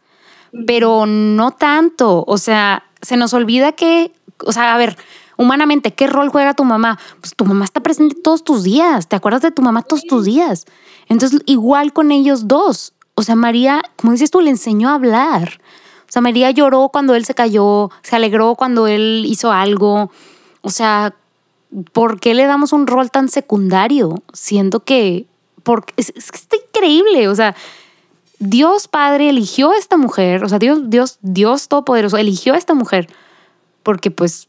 [0.66, 2.24] pero no tanto.
[2.26, 4.12] O sea, se nos olvida que,
[4.44, 4.96] o sea, a ver,
[5.36, 6.98] humanamente, ¿qué rol juega tu mamá?
[7.20, 10.24] Pues tu mamá está presente todos tus días, te acuerdas de tu mamá todos tus
[10.24, 10.66] días.
[11.08, 12.92] Entonces, igual con ellos dos.
[13.14, 15.60] O sea, María, como dices tú, le enseñó a hablar.
[16.08, 20.10] O sea, María lloró cuando él se cayó, se alegró cuando él hizo algo.
[20.60, 21.14] O sea,
[21.92, 24.22] ¿por qué le damos un rol tan secundario?
[24.32, 25.26] Siendo que,
[25.62, 27.56] porque es, que está increíble, o sea,
[28.38, 32.74] Dios Padre eligió a esta mujer, o sea, Dios, Dios, Dios Todopoderoso eligió a esta
[32.74, 33.08] mujer
[33.86, 34.48] porque pues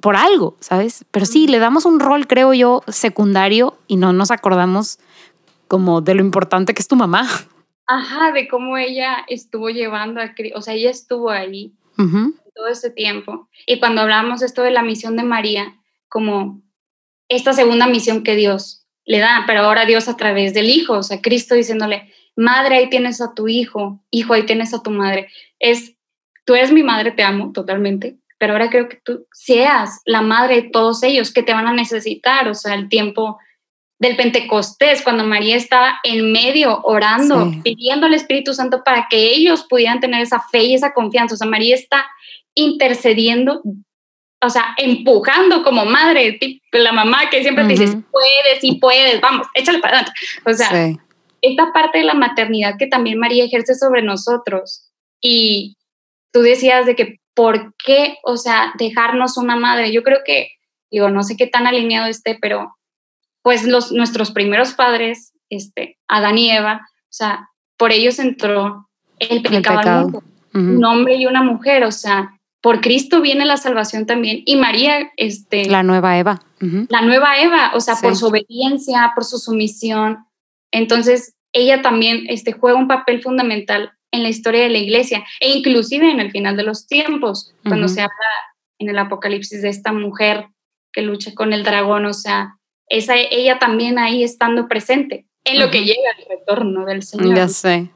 [0.00, 1.04] por algo, ¿sabes?
[1.10, 5.00] Pero sí, le damos un rol, creo yo, secundario y no nos acordamos
[5.66, 7.28] como de lo importante que es tu mamá.
[7.88, 11.74] Ajá, de cómo ella estuvo llevando a o sea, ella estuvo ahí
[12.54, 13.48] todo ese tiempo.
[13.66, 15.74] Y cuando hablamos esto de la misión de María,
[16.08, 16.62] como
[17.28, 21.02] esta segunda misión que Dios le da, pero ahora Dios a través del Hijo, o
[21.02, 25.26] sea, Cristo diciéndole, madre, ahí tienes a tu hijo, hijo, ahí tienes a tu madre.
[25.58, 25.96] Es,
[26.44, 30.62] tú eres mi madre, te amo totalmente, pero ahora creo que tú seas la madre
[30.62, 33.38] de todos ellos que te van a necesitar, o sea, el tiempo
[33.98, 39.66] del Pentecostés, cuando María estaba en medio orando, pidiendo al Espíritu Santo para que ellos
[39.68, 41.34] pudieran tener esa fe y esa confianza.
[41.34, 42.06] O sea, María está
[42.54, 43.60] intercediendo
[44.40, 46.38] o sea, empujando como madre,
[46.72, 50.20] la mamá que siempre te dice, puedes y puedes, vamos, échale para adelante.
[50.44, 50.96] O sea,
[51.42, 54.90] esta parte de la maternidad que también María ejerce sobre nosotros.
[55.20, 55.76] Y
[56.32, 59.92] tú decías de que, ¿por qué, o sea, dejarnos una madre?
[59.92, 60.48] Yo creo que,
[60.90, 62.74] digo, no sé qué tan alineado esté, pero
[63.42, 68.88] pues los, nuestros primeros padres, este, Adán y Eva, o sea, por ellos entró
[69.20, 70.20] el pecado,
[70.52, 74.42] un hombre y una mujer, o sea, por Cristo viene la salvación también.
[74.44, 75.66] Y María, este...
[75.66, 76.42] La nueva Eva.
[76.88, 80.26] La nueva Eva, o sea, por su obediencia, por su sumisión.
[80.72, 85.50] Entonces, ella también este, juega un papel fundamental en la historia de la iglesia e
[85.50, 88.14] inclusive en el final de los tiempos, cuando se habla
[88.78, 90.46] en el Apocalipsis de esta mujer
[90.92, 92.56] que lucha con el dragón, o sea,
[92.88, 97.36] esa, ella también ahí estando presente en lo que llega el retorno del Señor.
[97.36, 97.90] Ya sé.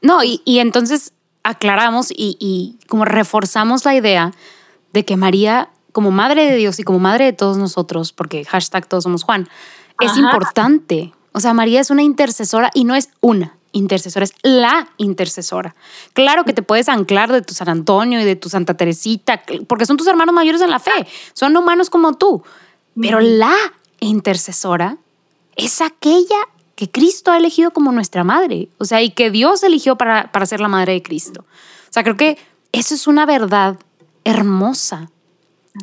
[0.00, 4.32] No, y, y entonces aclaramos y, como reforzamos la idea
[4.92, 8.86] de que María, como madre de Dios y como madre de todos nosotros, porque hashtag
[8.86, 9.48] todos somos Juan,
[10.00, 11.12] es importante.
[11.32, 15.74] O sea, María es una intercesora y no es una intercesora, es la intercesora.
[16.12, 19.86] Claro que te puedes anclar de tu San Antonio y de tu Santa Teresita, porque
[19.86, 22.42] son tus hermanos mayores en la fe, son humanos como tú,
[23.00, 23.54] pero la
[24.00, 24.98] intercesora
[25.56, 26.36] es aquella
[26.74, 30.46] que Cristo ha elegido como nuestra madre, o sea, y que Dios eligió para, para
[30.46, 31.40] ser la madre de Cristo.
[31.40, 32.38] O sea, creo que
[32.72, 33.78] eso es una verdad
[34.24, 35.10] hermosa.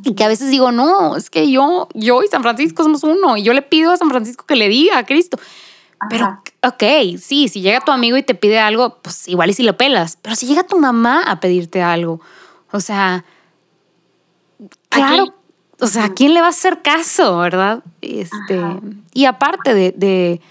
[0.03, 3.37] Y que a veces digo, no, es que yo, yo y San Francisco somos uno,
[3.37, 5.37] y yo le pido a San Francisco que le diga a Cristo.
[6.09, 9.63] Pero, ok, sí, si llega tu amigo y te pide algo, pues igual y si
[9.63, 10.17] lo pelas.
[10.21, 12.21] Pero si llega tu mamá a pedirte algo,
[12.71, 13.23] O sea,
[14.89, 15.33] claro,
[15.79, 17.83] o sea, ¿a quién le va a hacer caso, verdad?
[18.01, 18.61] Este,
[19.13, 20.41] y aparte de,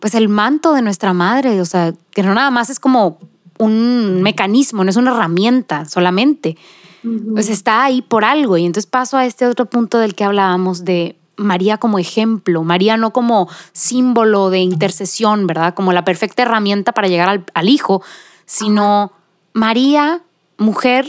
[0.00, 3.18] pues el manto de nuestra madre, o sea, que no nada más es como
[3.58, 6.56] un mecanismo, no es una herramienta solamente.
[7.32, 8.56] Pues está ahí por algo.
[8.56, 12.96] Y entonces paso a este otro punto del que hablábamos de María como ejemplo, María
[12.96, 15.74] no como símbolo de intercesión, ¿verdad?
[15.74, 18.02] Como la perfecta herramienta para llegar al, hijo,
[18.46, 19.12] sino
[19.52, 20.22] María,
[20.58, 21.06] mujer,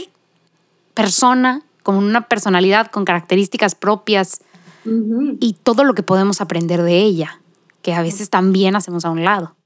[0.94, 4.40] persona, con una personalidad, con características propias
[5.40, 7.40] y todo lo que podemos aprender de ella,
[7.82, 9.56] que a veces también hacemos a un lado.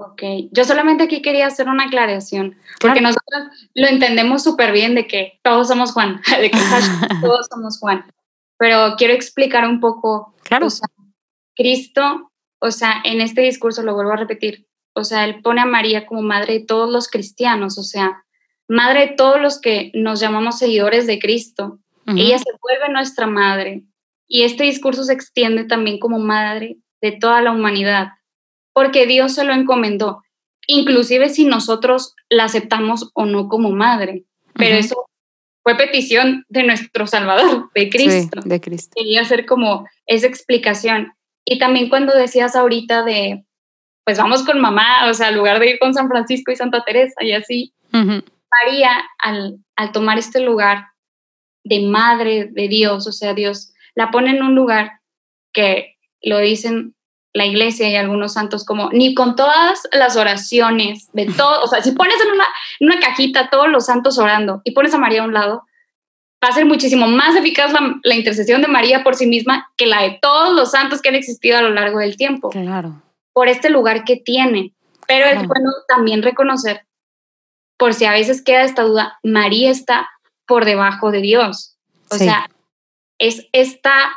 [0.00, 0.22] Ok,
[0.52, 3.42] yo solamente aquí quería hacer una aclaración, porque nosotros
[3.74, 6.58] lo entendemos súper bien de que todos somos Juan, de que
[7.20, 8.04] todos somos Juan
[8.58, 10.34] pero quiero explicar un poco.
[10.42, 10.68] Claro.
[11.54, 14.68] Cristo, o sea, en este discurso lo vuelvo a repetir,
[14.98, 18.24] o sea, él pone a María como madre de todos los cristianos, o sea,
[18.68, 21.78] madre de todos los que nos llamamos seguidores de Cristo.
[22.06, 23.84] Ella se vuelve nuestra madre.
[24.26, 28.08] Y este discurso se extiende también como madre de toda la humanidad,
[28.72, 30.22] porque Dios se lo encomendó,
[30.66, 34.24] inclusive si nosotros la aceptamos o no como madre.
[34.54, 35.07] Pero eso
[35.68, 38.40] fue petición de nuestro Salvador, de Cristo.
[38.42, 38.94] de Cristo.
[38.96, 41.12] Quería hacer como esa explicación.
[41.44, 43.44] Y también cuando decías ahorita de,
[44.02, 46.82] pues vamos con mamá, o sea, en lugar de ir con San Francisco y Santa
[46.84, 50.86] Teresa y así, María, al, al tomar este lugar
[51.64, 55.00] de madre de Dios, o sea, Dios la pone en un lugar
[55.52, 56.94] que lo dicen
[57.32, 61.82] la iglesia y algunos santos como ni con todas las oraciones de todo, o sea,
[61.82, 62.44] si pones en una,
[62.80, 65.64] en una cajita todos los santos orando y pones a María a un lado,
[66.42, 70.02] va a ser muchísimo más eficaz la, intercesión de María por sí misma que la
[70.02, 72.50] de todos los santos que han existido a lo largo del tiempo.
[72.50, 73.02] Claro.
[73.32, 74.72] Por este lugar que tiene.
[75.06, 76.86] Pero es bueno también reconocer,
[77.78, 80.06] por si a veces queda esta duda, María está
[80.46, 81.78] por debajo de Dios.
[82.10, 82.46] O sea,
[83.18, 84.14] es esta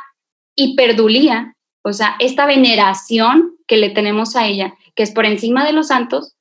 [0.54, 5.72] hiperdulía o sea, esta veneración que le tenemos a ella, que es por encima de
[5.72, 6.34] los santos,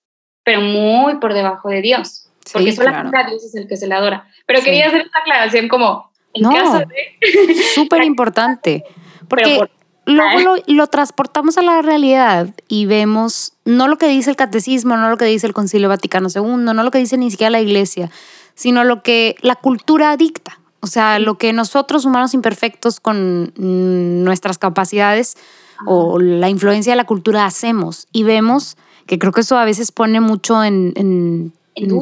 [0.43, 2.29] pero muy por debajo de Dios.
[2.51, 4.27] Porque solamente a Dios es el que se le adora.
[4.45, 7.55] Pero quería hacer esta aclaración como en no, caso de...
[7.75, 8.83] Súper importante.
[9.27, 9.59] Porque
[10.05, 14.97] luego lo, lo, transportamos a la realidad y vemos no lo que dice el catecismo,
[14.97, 17.61] no lo que dice el Concilio Vaticano II, no lo que dice ni siquiera la
[17.61, 18.09] iglesia,
[18.55, 20.60] sino lo que la cultura dicta.
[20.81, 25.37] O sea, lo que nosotros humanos imperfectos con nuestras capacidades
[25.85, 29.91] o la influencia de la cultura hacemos y vemos que creo que eso a veces
[29.91, 31.53] pone mucho en,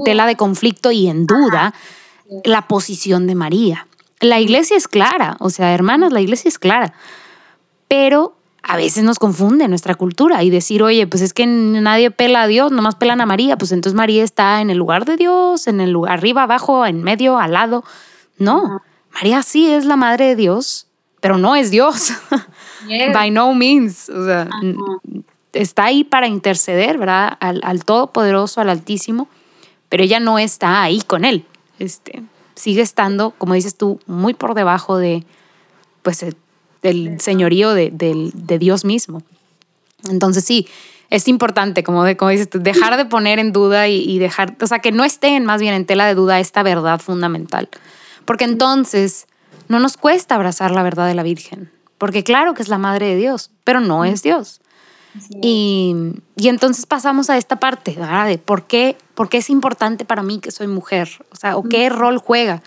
[0.06, 1.74] tela de conflicto y en duda
[2.44, 3.88] la posición de María.
[4.22, 6.94] La iglesia es clara, o sea, hermanas, la iglesia es clara,
[7.88, 12.44] pero a veces nos confunde nuestra cultura y decir, oye, pues es que nadie pela
[12.44, 15.68] a Dios, nomás pelan a María, pues entonces María está en el lugar de Dios,
[15.68, 17.84] en el lugar arriba, abajo, en medio, al lado.
[18.40, 18.82] No,
[19.14, 20.88] María sí es la madre de Dios,
[21.20, 22.14] pero no es Dios.
[23.14, 24.10] By no means.
[24.10, 24.48] O sea,
[25.54, 27.38] está ahí para interceder, ¿verdad?
[27.40, 29.28] Al, Todopoderoso, al Altísimo,
[29.90, 31.46] pero ella no está ahí con él.
[31.80, 32.24] Este,
[32.56, 35.26] sigue estando, como dices tú, muy por debajo de,
[36.02, 36.26] pues,
[36.82, 37.92] del señorío de,
[38.60, 39.22] Dios mismo.
[40.10, 40.68] Entonces sí,
[41.10, 44.68] es importante, como, de, como dices dejar de poner en duda y, y, dejar, o
[44.68, 47.68] sea, que no estén más bien en tela de duda esta verdad fundamental.
[48.30, 49.26] Porque entonces
[49.70, 53.08] no nos cuesta abrazar la verdad de la Virgen, porque claro que es la Madre
[53.08, 54.62] de Dios, pero no es Dios.
[55.42, 55.96] Y,
[56.36, 58.28] entonces pasamos a esta parte, ¿verdad?
[58.28, 61.64] De por qué, por qué es importante para mí que soy mujer, o sea, o
[61.64, 62.62] qué rol juega.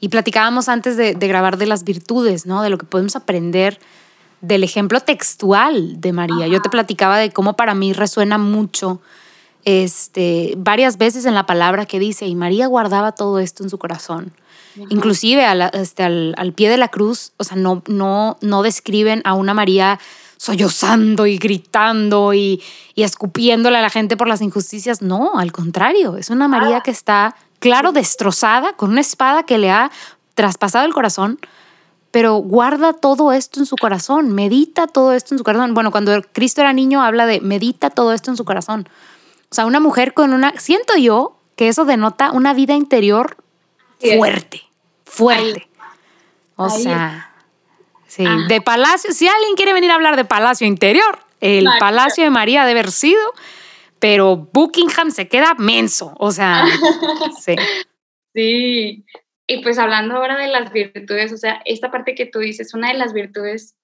[0.00, 2.62] Y platicábamos antes de, grabar de las virtudes, ¿no?
[2.62, 3.78] De lo que podemos aprender
[4.40, 6.48] del ejemplo textual de María.
[6.48, 9.00] Yo te platicaba de cómo para mí resuena mucho
[9.64, 13.78] este, varias veces en la palabra que dice, y María guardaba todo esto en su
[13.78, 14.32] corazón.
[14.88, 19.54] Inclusive este, al, pie de la cruz, o sea, no, no, no describen a una
[19.54, 20.00] María
[20.36, 22.62] sollozando y gritando y,
[22.94, 25.00] y, escupiéndole a la gente por las injusticias.
[25.00, 29.70] No, al contrario, es una María que está, claro, destrozada, con una espada que le
[29.70, 29.90] ha
[30.34, 31.38] traspasado el corazón,
[32.10, 35.74] pero guarda todo esto en su corazón, medita todo esto en su corazón.
[35.74, 38.88] Bueno, cuando Cristo era niño habla de medita todo esto en su corazón.
[39.50, 43.36] O sea, una mujer con una, siento yo que eso denota una vida interior
[44.16, 44.62] fuerte,
[45.04, 45.68] fuerte.
[46.56, 47.34] O sea,
[48.06, 52.30] sí, de palacio, si alguien quiere venir a hablar de palacio interior, el palacio de
[52.30, 53.20] María debe haber sido,
[53.98, 56.64] pero Buckingham se queda menso, o sea,
[57.40, 57.56] sí.
[58.34, 59.04] Sí,
[59.46, 62.88] y pues hablando ahora de las virtudes, o sea, esta parte que tú dices, una
[62.88, 63.76] de las virtudes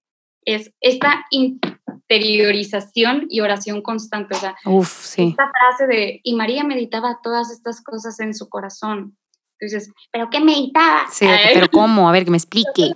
[0.45, 4.35] es esta interiorización y oración constante.
[4.35, 5.29] O sea, Uf, sí.
[5.31, 9.17] esta frase de, y María meditaba todas estas cosas en su corazón.
[9.61, 11.07] Tú dices, ¿pero qué meditaba?
[11.11, 12.09] Sí, pero ¿cómo?
[12.09, 12.93] A ver, que me explique.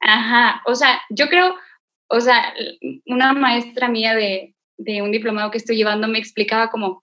[0.00, 1.56] Ajá, o sea, yo creo,
[2.08, 2.54] o sea,
[3.06, 7.02] una maestra mía de, de un diplomado que estoy llevando me explicaba como,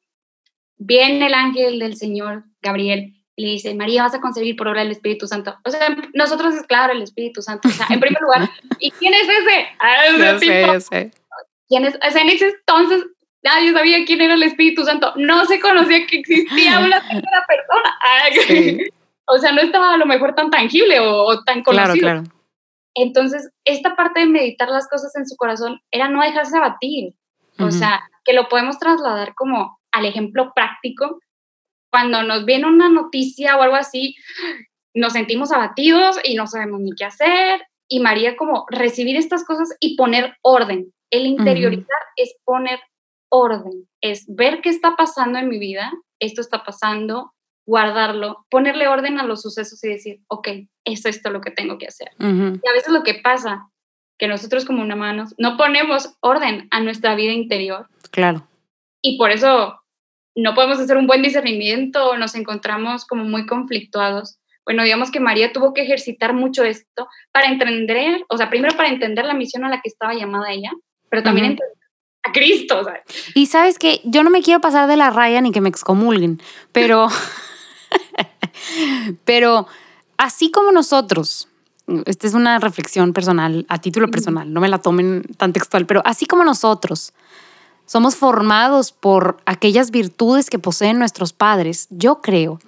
[0.77, 4.81] viene el ángel del Señor, Gabriel, y le dice, María, vas a concebir por obra
[4.81, 5.57] del Espíritu Santo.
[5.65, 7.67] O sea, nosotros es claro, el Espíritu Santo.
[7.67, 9.67] O sea, en primer lugar, ¿y quién es ese?
[9.79, 11.11] Ah, sé, sé.
[11.67, 11.95] ¿Quién es?
[11.95, 13.05] O sea, en ese entonces
[13.43, 15.13] nadie sabía quién era el Espíritu Santo.
[15.15, 18.89] No se conocía que existía una tercera persona.
[19.31, 21.99] O sea, no estaba a lo mejor tan tangible o, tan conocido.
[21.99, 22.39] Claro, claro.
[22.95, 27.13] Entonces, esta parte de meditar las cosas en su corazón era no dejarse abatir.
[27.59, 31.19] O sea, que lo podemos trasladar como al ejemplo práctico.
[31.91, 34.15] Cuando nos viene una noticia o algo así,
[34.95, 37.61] nos sentimos abatidos y no sabemos ni qué hacer.
[37.87, 40.91] Y María como recibir estas cosas y poner orden.
[41.11, 42.79] El interiorizar es poner
[43.29, 47.33] orden, es ver qué está pasando en mi vida, esto está pasando,
[47.65, 50.47] guardarlo, ponerle orden a los sucesos y decir, ok,
[50.85, 52.09] es esto lo que tengo que hacer.
[52.19, 52.23] Y
[52.67, 53.69] a veces lo que pasa,
[54.17, 57.87] que nosotros como humanos no ponemos orden a nuestra vida interior.
[58.11, 58.47] Claro.
[59.01, 59.79] Y por eso
[60.35, 64.39] no podemos hacer un buen discernimiento, nos encontramos como muy conflictuados.
[64.65, 68.89] Bueno, digamos que María tuvo que ejercitar mucho esto para entender, o sea, primero para
[68.89, 70.71] entender la misión a la que estaba llamada ella,
[71.09, 71.78] pero también entender
[72.23, 72.81] a Cristo.
[73.33, 76.41] Y sabes que yo no me quiero pasar de la raya ni que me excomulguen,
[76.71, 77.07] pero,
[79.25, 79.67] pero
[80.17, 81.47] así como nosotros,
[82.05, 86.01] esta es una reflexión personal, a título personal, no me la tomen tan textual, pero
[86.05, 87.13] así como nosotros
[87.85, 92.59] somos formados por aquellas virtudes que poseen nuestros padres, yo creo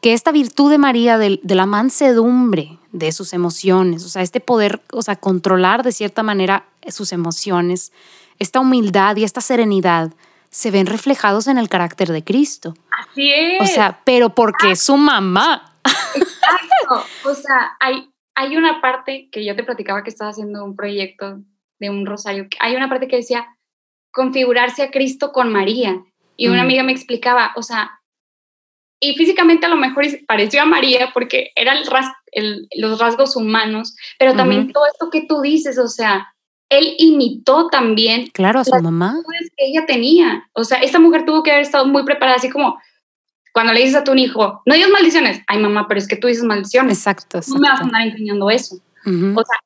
[0.00, 4.40] que esta virtud de María, de, de, la mansedumbre de sus emociones, o sea, este
[4.40, 7.92] poder, o sea, controlar de cierta manera sus emociones,
[8.38, 10.12] esta humildad y esta serenidad
[10.50, 12.74] se ven reflejados en el carácter de Cristo.
[12.90, 13.60] Así es.
[13.60, 15.78] O sea, pero porque es su mamá.
[16.14, 16.62] Exacto.
[17.24, 21.40] O sea, hay, hay una parte que yo te platicaba que estaba haciendo un proyecto
[21.80, 22.46] de un rosario.
[22.60, 23.44] Hay una parte que decía
[24.12, 26.00] configurarse a Cristo con María.
[26.36, 28.00] Y una amiga me explicaba, o sea,
[29.00, 31.78] y físicamente a lo mejor pareció a María porque eran
[32.76, 36.34] los rasgos humanos, pero también todo esto que tú dices, o sea,
[36.68, 38.28] él imitó también.
[38.32, 39.22] Claro, a su mamá.
[39.56, 40.48] que ella tenía.
[40.52, 42.78] O sea, esta mujer tuvo que haber estado muy preparada, así como
[43.52, 45.42] cuando le dices a tu hijo, no digas maldiciones.
[45.46, 46.98] Ay, mamá, pero es que tú dices maldiciones.
[46.98, 47.40] Exacto.
[47.48, 48.76] No me vas a andar enseñando eso.
[49.06, 49.58] O sea,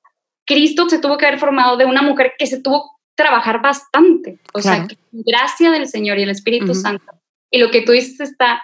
[0.46, 4.38] Cristo se tuvo que haber formado de una mujer que se tuvo que trabajar bastante.
[4.52, 7.04] O sea, gracia del Señor y el Espíritu Santo.
[7.50, 8.62] Y lo que tú dices está,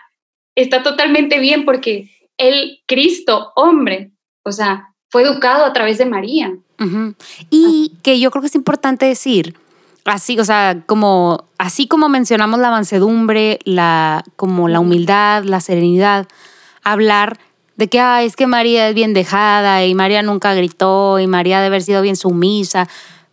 [0.54, 4.12] está totalmente bien porque el Cristo, hombre,
[4.44, 6.54] o sea, fue educado a través de María.
[7.50, 9.56] Y que yo creo que es importante decir,
[10.04, 16.28] así, o sea, como así como mencionamos la mansedumbre, la como la humildad, la serenidad,
[16.82, 17.38] hablar
[17.76, 21.58] de que ah, es que María es bien dejada y María nunca gritó y María
[21.58, 22.88] debe haber sido bien sumisa.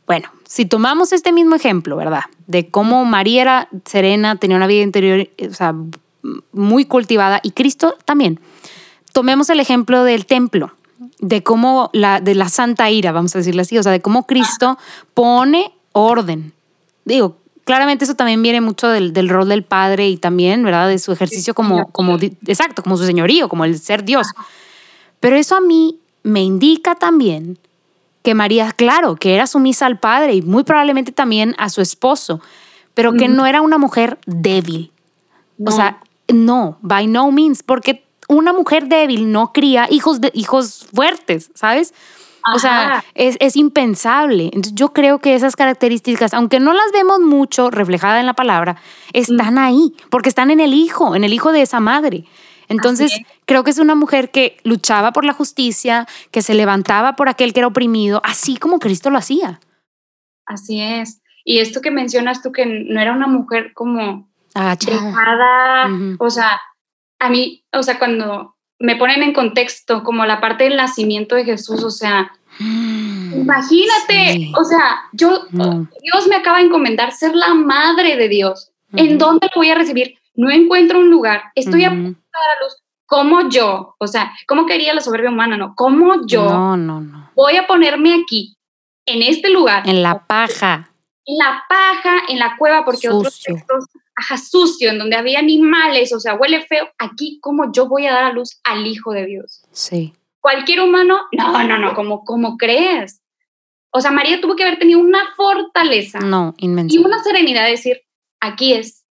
[0.05, 2.23] Bueno, si tomamos este mismo ejemplo, ¿verdad?
[2.47, 5.73] De cómo María era serena, tenía una vida interior, o sea,
[6.51, 8.39] muy cultivada y Cristo también.
[9.13, 10.73] Tomemos el ejemplo del templo
[11.23, 14.27] de cómo la, de la santa ira, vamos a decirlo así, o sea, de cómo
[14.27, 14.77] Cristo
[15.13, 16.51] pone orden.
[17.05, 20.89] Digo, claramente eso también viene mucho del, del rol del Padre y también, ¿verdad?
[20.89, 24.27] De su ejercicio como, como, exacto, como su señorío, como el ser Dios.
[25.21, 27.57] Pero eso a mí me indica también
[28.21, 32.41] que María, claro, que era sumisa al Padre y muy probablemente también a su esposo,
[32.93, 34.91] pero que no era una mujer débil.
[35.65, 40.87] O sea, no, by no means, porque una mujer débil no cría hijos, de, hijos
[40.93, 41.93] fuertes, ¿sabes?
[42.53, 44.45] O sea, es, impensable.
[44.45, 48.75] Entonces, yo creo que esas características, aunque no las vemos mucho reflejadas en la palabra,
[49.13, 52.25] están ahí, porque están en el hijo, en el hijo de esa madre.
[52.67, 57.29] Entonces, creo que es una mujer que luchaba por la justicia, que se levantaba por
[57.29, 59.59] aquel que era oprimido, así como Cristo lo hacía.
[60.45, 61.21] Así es.
[61.45, 65.87] Y esto que mencionas tú, que no era una mujer como agachada,
[66.19, 66.61] o sea,
[67.19, 71.45] a mí, o sea, cuando me ponen en contexto como la parte del nacimiento de
[71.45, 77.53] Jesús, o sea, mm, imagínate, o sea, yo, Dios me acaba de encomendar ser la
[77.53, 78.71] madre de Dios.
[78.95, 80.15] ¿En dónde lo voy a recibir?
[80.35, 82.75] No encuentro un lugar, estoy a punto de luz.
[83.05, 83.95] ¿Cómo yo?
[83.99, 85.55] O sea, ¿cómo quería la soberbia humana?
[85.55, 87.29] No, ¿cómo yo no, no, no.
[87.35, 88.57] voy a ponerme aquí,
[89.05, 89.87] en este lugar?
[89.87, 90.89] En la paja.
[91.25, 93.85] En la paja, en la cueva, porque otros textos
[94.15, 98.13] ajá, sucio, en donde había animales, o sea, huele feo, aquí cómo yo voy a
[98.13, 99.63] dar a luz al Hijo de Dios.
[99.71, 100.13] Sí.
[100.39, 103.21] Cualquier humano, no, no, no, ¿cómo, cómo crees?
[103.91, 106.19] O sea, María tuvo que haber tenido una fortaleza.
[106.19, 106.95] No, inmensa.
[106.95, 108.01] Y una serenidad de decir,
[108.39, 109.03] aquí es.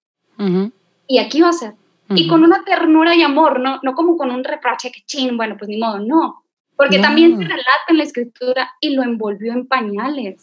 [1.07, 1.74] Y aquí va a ser.
[2.09, 5.57] y con una ternura y amor, no, no como con un reproche que chin, bueno,
[5.57, 6.44] pues ni modo, no.
[6.76, 10.42] Porque también se relata en la escritura y lo envolvió en pañales.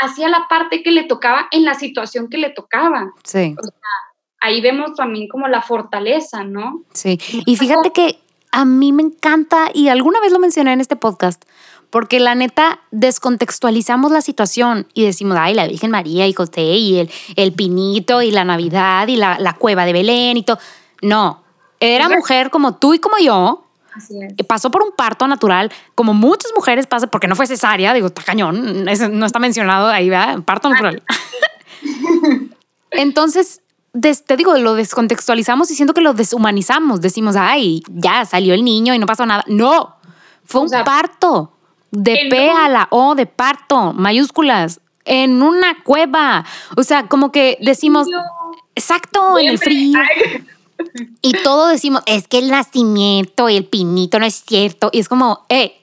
[0.00, 3.12] Hacía la parte que le tocaba en la situación que le tocaba.
[3.24, 3.54] Sí.
[3.58, 3.72] O sea,
[4.40, 6.82] ahí vemos también como la fortaleza, ¿no?
[6.92, 7.18] Sí.
[7.46, 8.18] Y fíjate que
[8.52, 11.44] a mí me encanta, y alguna vez lo mencioné en este podcast,
[11.90, 16.98] porque la neta descontextualizamos la situación y decimos, ay, la Virgen María y José y
[16.98, 20.58] el, el pinito y la Navidad y la, la cueva de Belén y todo.
[21.02, 21.42] No,
[21.80, 23.65] era mujer como tú y como yo.
[23.98, 24.46] Es.
[24.46, 28.22] Pasó por un parto natural, como muchas mujeres pasan, porque no fue cesárea, digo, está
[28.22, 30.42] cañón, no está mencionado ahí, ¿verdad?
[30.42, 31.02] Parto natural.
[32.90, 33.60] Entonces,
[34.00, 37.00] te digo, lo descontextualizamos diciendo que lo deshumanizamos.
[37.00, 39.44] Decimos, ay, ya salió el niño y no pasó nada.
[39.46, 39.96] No,
[40.44, 41.52] fue un parto.
[41.90, 46.44] De P a la O de parto, mayúsculas, en una cueva.
[46.76, 48.06] O sea, como que decimos,
[48.74, 49.98] exacto, en el frío.
[51.22, 54.90] Y todo decimos, es que el nacimiento y el pinito no es cierto.
[54.92, 55.74] Y es como, eh,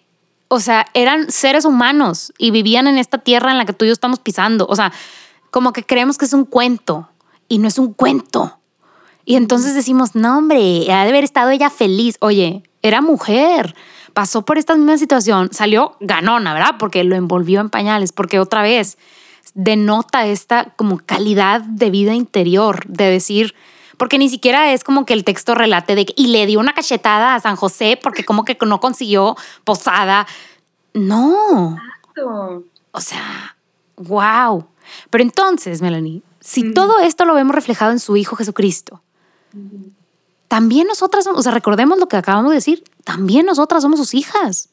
[0.47, 3.89] o sea, eran seres humanos y vivían en esta tierra en la que tú y
[3.89, 4.65] yo estamos pisando.
[4.69, 4.93] O sea,
[5.51, 7.09] como que creemos que es un cuento
[7.47, 8.59] y no es un cuento.
[9.25, 12.17] Y entonces decimos, no, hombre, ha de haber estado ella feliz.
[12.19, 13.75] Oye, era mujer,
[14.13, 16.75] pasó por esta misma situación, salió ganona, ¿verdad?
[16.77, 18.97] Porque lo envolvió en pañales, porque otra vez
[19.53, 23.55] denota esta como calidad de vida interior, de decir,
[24.03, 27.35] porque ni siquiera es como que el texto relate de y le dio una cachetada
[27.35, 30.27] a San José porque como que no consiguió posada.
[30.93, 31.77] No.
[31.77, 32.65] Exacto.
[32.91, 33.55] O sea,
[33.95, 34.67] wow.
[35.09, 39.01] Pero entonces, Melanie, si todo esto lo vemos reflejado en su Hijo Jesucristo,
[40.49, 44.67] también nosotras, o sea, recordemos lo que acabamos de decir, también nosotras somos sus hijas.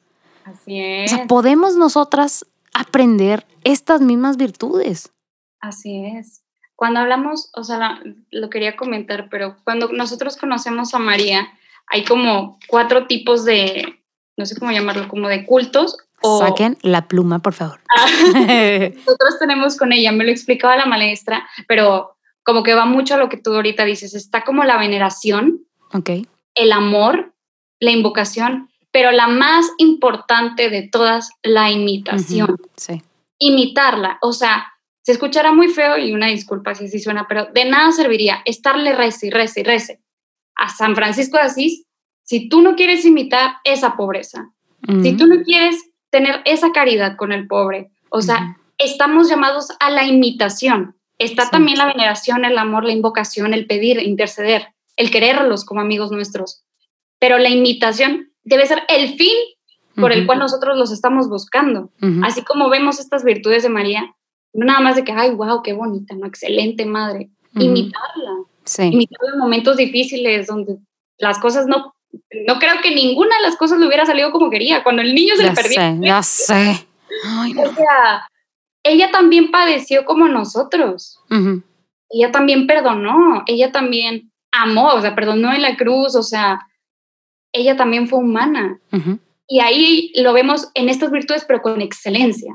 [0.45, 1.13] Así es.
[1.13, 5.13] O sea, podemos nosotras aprender estas mismas virtudes.
[5.61, 6.43] Así es.
[6.81, 8.01] Cuando hablamos, o sea,
[8.31, 11.47] lo quería comentar, pero cuando nosotros conocemos a María,
[11.87, 14.03] hay como cuatro tipos de,
[14.39, 15.99] no sé cómo llamarlo, como de cultos.
[16.23, 17.81] Saquen la pluma, por favor.
[17.95, 18.07] Ah,
[18.97, 23.19] nosotros tenemos con ella, me lo explicaba la maestra, pero como que va mucho a
[23.19, 26.27] lo que tú ahorita dices, está como la veneración, okay.
[26.55, 27.35] el amor,
[27.79, 32.57] la invocación, pero la más importante de todas, la imitación.
[32.77, 33.03] sí.
[33.39, 34.73] Imitarla, o sea,
[35.03, 38.95] se escuchará muy feo y una disculpa si así suena, pero de nada serviría estarle
[38.95, 40.01] rece y rece y rece
[40.57, 41.85] a San Francisco de Asís
[42.23, 44.51] si tú no quieres imitar esa pobreza,
[45.03, 45.77] si tú no quieres
[46.11, 47.91] tener esa caridad con el pobre.
[48.09, 50.97] O sea, estamos llamados a la imitación.
[51.19, 56.13] Está también la veneración, el amor, la invocación, el pedir, interceder, el quererlos como amigos
[56.13, 56.65] nuestros.
[57.19, 59.35] Pero la imitación debe ser el fin
[59.97, 61.91] por el cual nosotros los estamos buscando.
[62.23, 64.15] Así como vemos estas virtudes de María,
[64.53, 67.31] nada más de que, ay, wow, qué bonita, no, excelente madre.
[67.55, 68.45] Imitarla.
[68.79, 70.79] Imitarla en momentos difíciles donde
[71.19, 71.95] las cosas no,
[72.47, 74.83] no creo que ninguna de las cosas le hubiera salido como quería.
[74.83, 75.81] Cuando el niño se le perdió.
[76.01, 76.87] ya sé.
[77.57, 78.29] O sea,
[78.83, 81.21] ella también padeció como nosotros.
[82.09, 86.59] Ella también perdonó, ella también amó, o sea, perdonó en la cruz, o sea,
[87.53, 88.81] ella también fue humana.
[89.47, 92.55] Y ahí lo vemos en estas virtudes, pero con excelencia.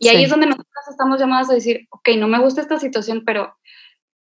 [0.00, 3.22] Y ahí es donde nosotros estamos llamados a decir, ok, no me gusta esta situación,
[3.24, 3.54] pero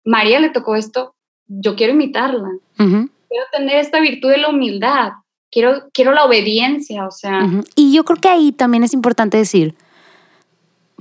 [0.03, 1.16] María le tocó esto,
[1.47, 2.49] yo quiero imitarla.
[2.76, 5.14] Quiero tener esta virtud de la humildad,
[5.49, 7.49] quiero, quiero la obediencia, o sea.
[7.76, 9.76] Y yo creo que ahí también es importante decir,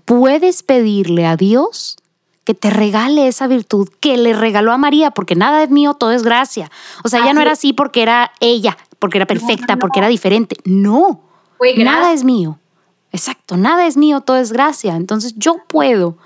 [0.04, 1.96] puedes pedirle a Dios
[2.44, 6.12] que te regale esa virtud que le regaló a María, porque nada es mío, todo
[6.12, 6.70] es gracia.
[7.04, 10.56] O sea, ella no era así porque era ella, porque era perfecta, porque era diferente.
[10.64, 11.20] No,
[11.76, 12.58] nada es mío.
[13.12, 14.96] Exacto, nada es mío, todo es gracia.
[14.96, 16.18] Entonces yo puedo,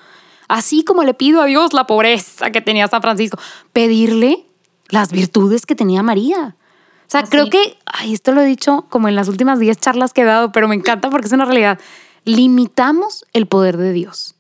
[0.49, 3.39] así como le pido a Dios la pobreza que tenía San Francisco,
[3.73, 4.47] pedirle
[4.89, 6.57] las virtudes que tenía María.
[7.01, 10.13] O sea, creo que, ay, esto lo he dicho como en las últimas 10 charlas
[10.13, 11.79] que he dado, pero me encanta porque es una realidad
[12.27, 14.35] limitamos el poder de Dios.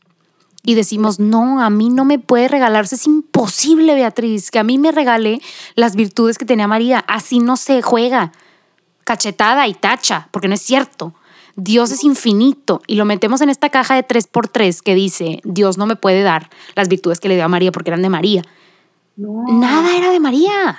[0.62, 4.78] Y decimos, no, a mí no me puede regalarse, es imposible, Beatriz, que a mí
[4.78, 5.40] me regale
[5.76, 6.98] las virtudes que tenía María.
[7.06, 8.32] Así no se juega.
[9.04, 11.14] Cachetada y tacha, porque no es cierto.
[11.56, 15.86] Dios es infinito y lo metemos en esta caja de 3x3 que dice, Dios no
[15.86, 18.42] me puede dar las virtudes que le dio a María porque eran de María.
[19.16, 20.78] Nada era de María.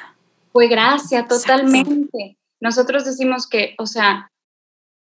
[0.54, 2.38] Fue gracia, totalmente.
[2.60, 4.32] Nosotros decimos que, o sea,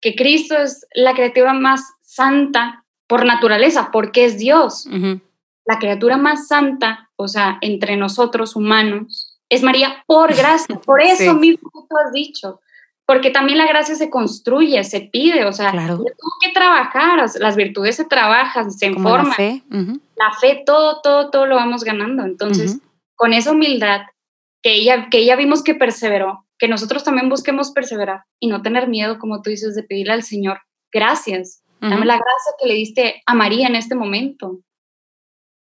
[0.02, 4.88] que Cristo es la criatura más santa por naturaleza, porque es Dios.
[5.66, 10.80] La criatura más santa, o sea, entre nosotros humanos, es María por gracia.
[10.86, 12.60] Por eso mismo tú has dicho.
[13.08, 15.96] Porque también la gracia se construye, se pide, o sea, claro.
[15.96, 19.30] tengo que trabajar, las virtudes se trabajan, se informan.
[19.30, 19.64] La fe.
[20.18, 22.26] La fe, todo, todo, todo lo vamos ganando.
[22.26, 22.80] Entonces,
[23.16, 24.02] con esa humildad
[24.62, 28.90] que ella, que ella vimos que perseveró, que nosotros también busquemos perseverar y no tener
[28.90, 30.60] miedo, como tú dices, de pedirle al Señor,
[30.92, 34.60] gracias, dame la gracia que le diste a María en este momento.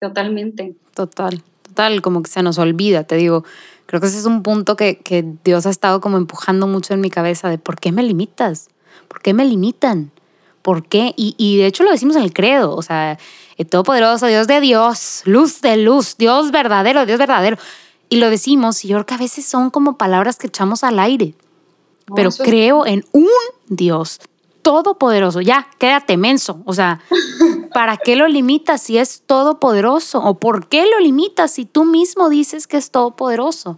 [0.00, 0.76] Totalmente.
[0.94, 3.44] Total, total, como que se nos olvida, te digo.
[3.92, 7.02] Creo que ese es un punto que, que Dios ha estado como empujando mucho en
[7.02, 8.70] mi cabeza de ¿por qué me limitas?
[9.06, 10.12] ¿Por qué me limitan?
[10.62, 11.12] ¿Por qué?
[11.14, 13.18] Y, y de hecho lo decimos en el credo, o sea,
[13.58, 17.58] el Todopoderoso, Dios de Dios, luz de luz, Dios verdadero, Dios verdadero.
[18.08, 20.98] Y lo decimos, y yo creo que a veces son como palabras que echamos al
[20.98, 21.34] aire.
[22.16, 23.28] Pero creo en un
[23.68, 24.20] Dios
[24.62, 25.42] todopoderoso.
[25.42, 26.62] Ya, quédate menso.
[26.64, 27.02] O sea,
[27.72, 30.20] ¿para qué lo limitas si es todopoderoso?
[30.20, 33.76] ¿O por qué lo limitas si tú mismo dices que es todopoderoso?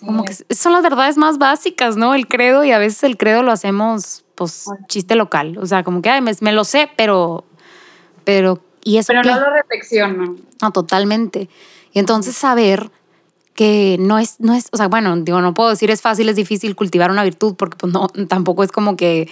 [0.00, 2.14] Como que son las verdades más básicas, ¿no?
[2.14, 5.56] El credo y a veces el credo lo hacemos, pues, chiste local.
[5.58, 7.44] O sea, como que, ay, me, lo sé, pero,
[8.24, 10.36] pero, ¿y eso Pero no lo reflexiono.
[10.60, 11.48] No, totalmente.
[11.92, 12.90] Y entonces saber
[13.54, 16.36] que no es, no es, o sea, bueno, digo, no puedo decir es fácil, es
[16.36, 19.28] difícil cultivar una virtud, porque pues no, tampoco es como que,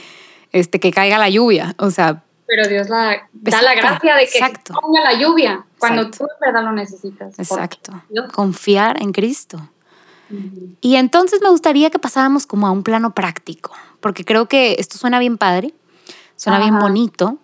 [0.52, 2.22] este, que caiga la lluvia, o sea.
[2.46, 4.40] Pero Dios la, da la gracia de que
[4.72, 7.38] ponga la lluvia cuando tú en verdad lo necesitas.
[7.38, 7.92] Exacto.
[8.32, 9.68] Confiar en Cristo.
[10.80, 14.98] Y entonces me gustaría que pasáramos como a un plano práctico, porque creo que esto
[14.98, 15.72] suena bien padre,
[16.34, 17.38] suena bien bonito,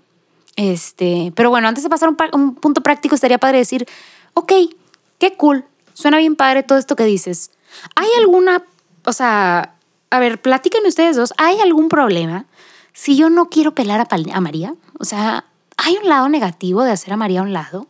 [0.56, 3.86] este, pero bueno, antes de pasar a un, un punto práctico, estaría padre decir,
[4.34, 4.52] ok,
[5.18, 7.50] qué cool, Suena bien padre todo esto que dices.
[7.94, 8.64] ¿Hay alguna,
[9.04, 9.74] o sea,
[10.10, 12.46] a ver, platíquenme ustedes dos, ¿hay algún problema
[12.92, 14.74] si yo no quiero pelar a, María?
[14.98, 15.44] O sea,
[15.76, 17.86] ¿hay un lado negativo de hacer a María a un lado?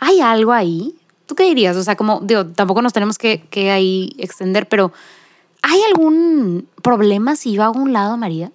[0.00, 0.94] ¿Hay algo ahí?
[1.26, 1.76] ¿Tú qué dirías?
[1.76, 4.92] O sea, como, digo, tampoco nos tenemos que, que ahí extender, pero
[5.62, 8.52] ¿hay algún problema si yo hago un lado a María?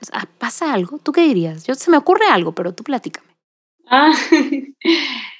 [0.00, 0.98] O sea, ¿Pasa algo?
[0.98, 1.66] ¿Tú qué dirías?
[1.66, 3.28] Yo, se me ocurre algo, pero tú platícame.
[3.86, 4.12] Ah,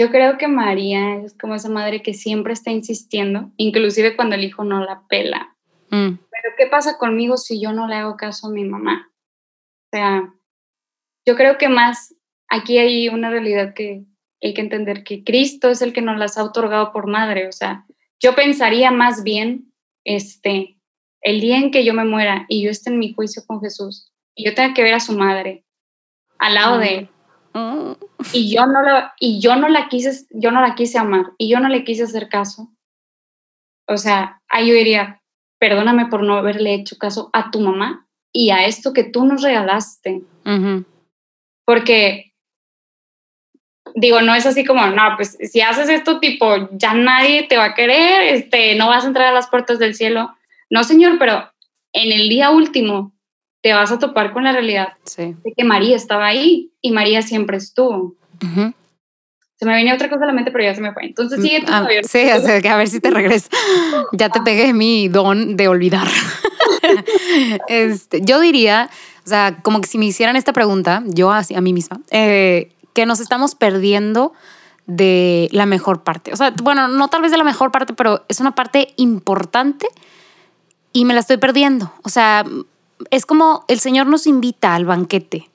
[0.00, 4.44] Yo creo que María es como esa madre que siempre está insistiendo, inclusive cuando el
[4.44, 5.54] hijo no la pela.
[5.90, 6.12] Mm.
[6.40, 9.10] Pero ¿qué pasa conmigo si yo no le hago caso a mi mamá?
[9.12, 10.34] O sea,
[11.26, 12.14] yo creo que más
[12.48, 14.04] aquí hay una realidad que
[14.42, 17.48] hay que entender que Cristo es el que nos las ha otorgado por madre.
[17.48, 17.86] O sea,
[18.20, 19.72] yo pensaría más bien,
[20.04, 20.78] este,
[21.20, 24.12] el día en que yo me muera y yo esté en mi juicio con Jesús
[24.34, 25.64] y yo tenga que ver a su madre
[26.38, 27.10] al lado de él
[27.52, 27.92] Mm.
[28.32, 31.48] Y yo no la, y yo no la quise, yo no la quise amar y
[31.48, 32.72] yo no le quise hacer caso.
[33.86, 35.19] O sea, ahí yo diría,
[35.60, 39.42] perdóname por no haberle hecho caso a tu mamá y a esto que tú nos
[39.42, 40.22] regalaste.
[41.66, 42.32] Porque,
[43.94, 47.66] digo, no es así como, no, pues si haces esto tipo, ya nadie te va
[47.66, 50.34] a querer, este, no vas a entrar a las puertas del cielo.
[50.70, 51.52] No, señor, pero
[51.92, 53.12] en el día último
[53.62, 57.58] te vas a topar con la realidad de que María estaba ahí y María siempre
[57.58, 58.14] estuvo.
[59.60, 61.04] Se me venía otra cosa a la mente, pero ya se me fue.
[61.04, 63.48] Entonces sigue ah, Sí, a ver si te regreso.
[64.12, 66.08] ya te pegué mi don de olvidar.
[67.68, 68.88] este, yo diría,
[69.26, 72.72] o sea, como que si me hicieran esta pregunta, yo a, a mí misma, eh,
[72.94, 74.32] que nos estamos perdiendo
[74.86, 76.32] de la mejor parte.
[76.32, 79.88] O sea, bueno, no tal vez de la mejor parte, pero es una parte importante
[80.94, 81.92] y me la estoy perdiendo.
[82.02, 82.46] O sea,
[83.10, 85.50] es como el Señor nos invita al banquete,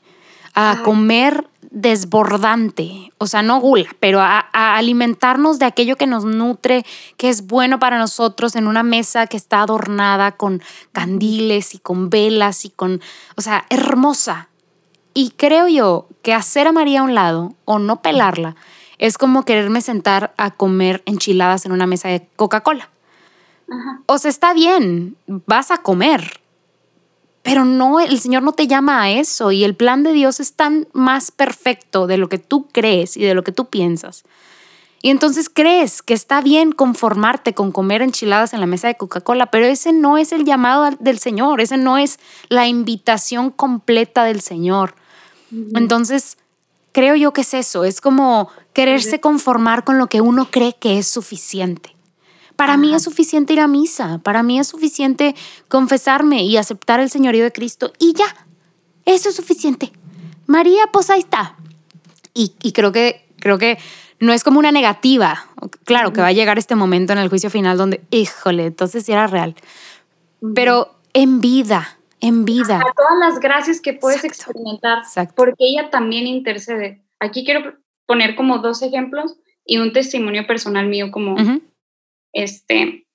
[0.54, 6.86] a comer desbordante, o sea, no gula, pero a, alimentarnos de aquello que nos nutre,
[7.18, 10.64] que es bueno para nosotros en una mesa que está adornada con
[10.94, 13.02] candiles y con velas y con,
[13.36, 14.48] o sea, hermosa.
[15.14, 18.56] Y creo yo que hacer a María a un lado o no pelarla
[18.98, 22.90] es como quererme sentar a comer enchiladas en una mesa de Coca-Cola.
[24.06, 26.40] O sea, está bien, vas a comer,
[27.46, 30.54] pero no, el Señor no te llama a eso y el plan de Dios es
[30.54, 34.24] tan más perfecto de lo que tú crees y de lo que tú piensas.
[35.04, 39.52] Y entonces crees que está bien conformarte con comer enchiladas en la mesa de Coca-Cola,
[39.52, 42.18] pero ese no es el llamado del Señor, ese no es
[42.50, 44.96] la invitación completa del Señor.
[45.76, 46.40] Entonces,
[46.94, 50.98] creo yo que es eso, es como quererse conformar con lo que uno cree que
[50.98, 51.95] es suficiente.
[52.56, 55.36] Para mí es suficiente ir a misa, para mí es suficiente
[55.68, 58.26] confesarme y aceptar el señorío de Cristo y ya,
[59.06, 59.92] eso es suficiente.
[60.48, 61.56] María, pues ahí está.
[62.34, 63.78] Y, creo, que, creo que
[64.20, 65.48] no es como una negativa.
[65.86, 69.14] Claro que va a llegar este momento en el juicio final donde, híjole, entonces sí
[69.14, 69.56] era real.
[70.54, 72.78] Pero en vida, en vida.
[72.78, 75.04] A todas las gracias que puedes experimentar,
[75.34, 77.04] porque ella también intercede.
[77.20, 77.76] Aquí quiero
[78.06, 81.36] poner como dos ejemplos y un testimonio personal mío como,
[82.36, 83.08] este,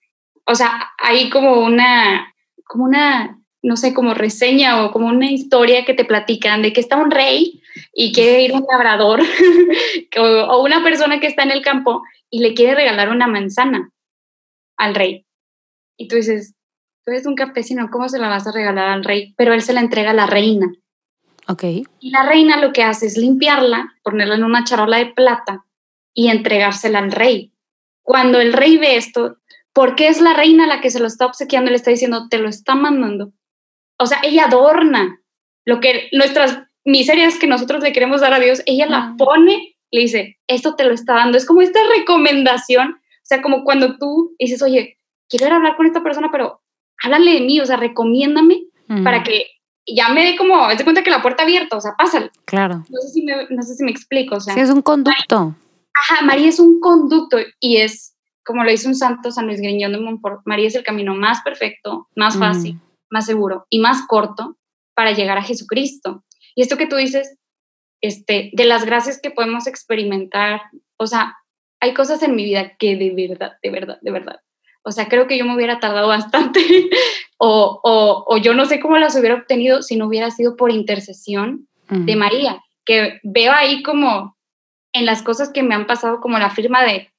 [0.46, 5.84] o sea, hay como una, como una, no sé, como reseña o como una historia
[5.84, 7.62] que te platican de que está un rey
[7.94, 9.20] y quiere ir un labrador
[10.18, 13.92] o, una persona que está en el campo y le quiere regalar una manzana
[14.78, 15.26] al rey.
[15.98, 16.54] Y tú dices,
[17.04, 19.34] tú eres un campesino, ¿cómo se la vas a regalar al rey?
[19.36, 20.72] Pero él se la entrega a la reina.
[21.46, 21.64] Ok.
[22.00, 25.66] Y la reina lo que hace es limpiarla, ponerla en una charola de plata
[26.14, 27.52] y entregársela al rey.
[28.10, 29.36] Cuando el rey ve esto,
[29.72, 31.70] ¿por qué es la reina la que se lo está obsequiando?
[31.70, 33.30] Le está diciendo, te lo está mandando.
[34.00, 35.20] O sea, ella adorna
[35.64, 40.00] lo que nuestras miserias que nosotros le queremos dar a Dios, ella la pone, le
[40.00, 41.38] dice, esto te lo está dando.
[41.38, 44.98] Es como esta recomendación, o sea, como cuando tú dices, oye,
[45.28, 46.62] quiero ir a hablar con esta persona, pero
[47.04, 49.04] háblale de mí, o sea, recomiéndame Ujú.
[49.04, 49.46] para que
[49.86, 52.32] ya me dé como, de cuenta que la puerta abierta, o sea, pásale.
[52.44, 52.84] Claro.
[52.88, 55.54] No sé si me, no sé si me explico, o sea, Sí, es un conducto.
[55.94, 59.92] Ajá, María es un conducto y es, como lo dice un santo San Luis Griñón
[59.92, 62.80] de Montfort, María es el camino más perfecto, más fácil, Mm.
[63.10, 64.56] más seguro y más corto
[64.94, 66.24] para llegar a Jesucristo.
[66.54, 67.36] Y esto que tú dices,
[68.00, 70.62] este, de las gracias que podemos experimentar,
[70.96, 71.36] o sea,
[71.80, 74.40] hay cosas en mi vida que de verdad, de verdad, de verdad,
[74.82, 76.60] o sea, creo que yo me hubiera tardado bastante
[77.38, 80.70] o, o, o yo no sé cómo las hubiera obtenido si no hubiera sido por
[80.70, 84.36] intercesión de María, que veo ahí como
[84.92, 87.10] en las cosas que me han pasado como la firma de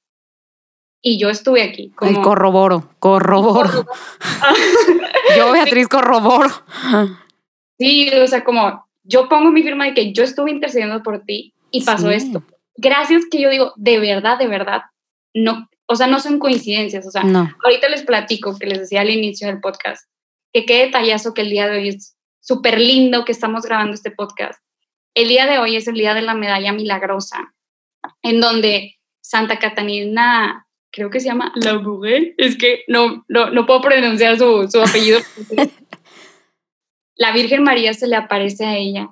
[1.04, 1.92] y yo estuve aquí.
[2.00, 3.86] Ay, Como, corroboro, corroboro.
[5.36, 6.50] Yo, Beatriz, corroboro.
[7.78, 11.54] sí, o sea, como yo pongo mi firma de que yo estuve intercediendo por ti
[11.72, 12.14] y pasó Sí.
[12.14, 12.44] esto.
[12.76, 14.82] Gracias que yo digo, de verdad, de verdad,
[15.34, 17.50] no, o sea, no son coincidencias, o sea, No.
[17.64, 20.08] ahorita les platico que les decía al inicio del podcast,
[20.52, 24.10] que qué detallazo que el día de hoy es súper lindo que estamos grabando este
[24.12, 24.62] podcast.
[25.14, 27.54] El día de hoy es el día de la medalla milagrosa,
[28.22, 33.80] en donde Santa Catalina, creo que se llama Labouré, es que no, no, no puedo
[33.80, 35.20] pronunciar su, su apellido.
[37.14, 39.08] la Virgen María se le aparece a ella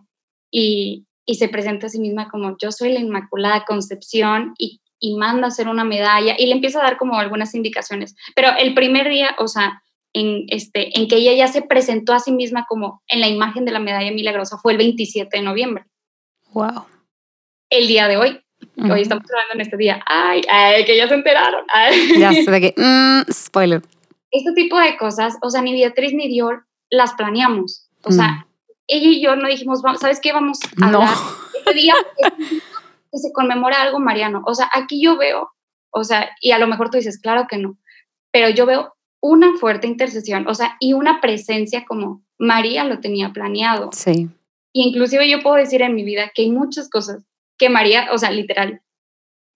[0.51, 5.17] y, y se presenta a sí misma como yo soy la Inmaculada Concepción y, y
[5.17, 8.15] manda a hacer una medalla y le empieza a dar como algunas indicaciones.
[8.35, 9.83] Pero el primer día, o sea,
[10.13, 13.65] en, este, en que ella ya se presentó a sí misma como en la imagen
[13.65, 15.85] de la medalla milagrosa fue el 27 de noviembre,
[16.53, 16.85] Wow.
[17.71, 18.41] el día de hoy.
[18.81, 18.93] Ujú.
[18.93, 20.03] Hoy estamos hablando en este día.
[20.07, 21.65] Ay, ay, que ya se enteraron.
[21.73, 22.19] Ay.
[22.19, 22.75] Ya sé de que.
[22.77, 23.83] mm, spoiler.
[24.31, 27.89] Este tipo de cosas, o sea, ni Beatriz ni Dior las planeamos.
[28.05, 28.13] O Mm.
[28.13, 28.47] sea,
[28.87, 30.33] ella y yo no dijimos, "Va- ¿sabes qué?
[30.33, 30.99] Vamos a No.
[30.99, 31.15] hablar
[31.59, 31.95] este día
[33.13, 34.43] que se conmemora algo mariano.
[34.47, 35.51] O sea, aquí yo veo,
[35.91, 37.77] o sea, y a lo mejor tú dices, claro que no,
[38.33, 43.33] pero yo veo una fuerte intercesión, o sea, y una presencia como María lo tenía
[43.33, 43.91] planeado.
[43.93, 44.29] Sí.
[44.73, 47.23] Y inclusive yo puedo decir en mi vida que hay muchas cosas
[47.61, 48.83] que María, o sea, literal,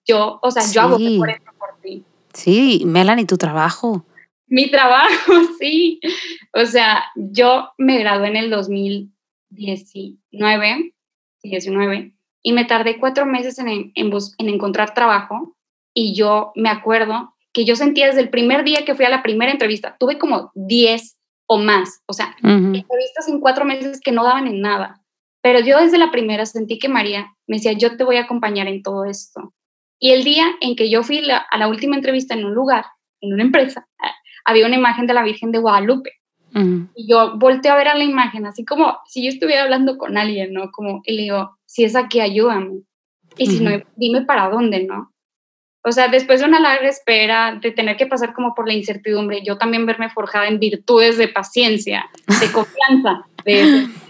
[0.07, 2.05] yo, o sea, yo hago por esto por ti.
[2.33, 4.05] Sí, Melanie, tu trabajo.
[4.47, 5.99] Mi trabajo, sí.
[6.53, 10.93] O sea, yo me gradué en el 2019,
[11.43, 15.55] 19, y me tardé cuatro meses en, en, bus- en encontrar trabajo.
[15.93, 19.23] Y yo me acuerdo que yo sentía desde el primer día que fui a la
[19.23, 22.75] primera entrevista, tuve como 10 o más, o sea, Ujú.
[22.75, 25.01] entrevistas en cuatro meses que no daban en nada.
[25.45, 28.67] Pero yo desde la primera sentí que María me decía, yo te voy a acompañar
[28.67, 29.53] en todo esto.
[29.99, 32.85] Y el día en que yo fui la- a la última entrevista en un lugar,
[33.21, 34.11] en una empresa, ah,
[34.43, 36.13] había una imagen de la Virgen de Guadalupe.
[36.95, 40.17] Y yo volteo a ver a la imagen, así como si yo estuviera hablando con
[40.17, 40.71] alguien, ¿no?
[40.71, 42.79] Como, y le digo, si es aquí, ayúdame.
[43.37, 45.13] Y si no, dime para dónde, ¿no?
[45.83, 49.43] O sea, después de una larga espera, de tener que pasar como por la incertidumbre,
[49.45, 52.09] yo también verme forjada en virtudes de paciencia,
[52.41, 53.85] de confianza, de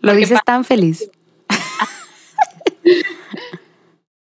[0.00, 1.10] Lo dices tan feliz.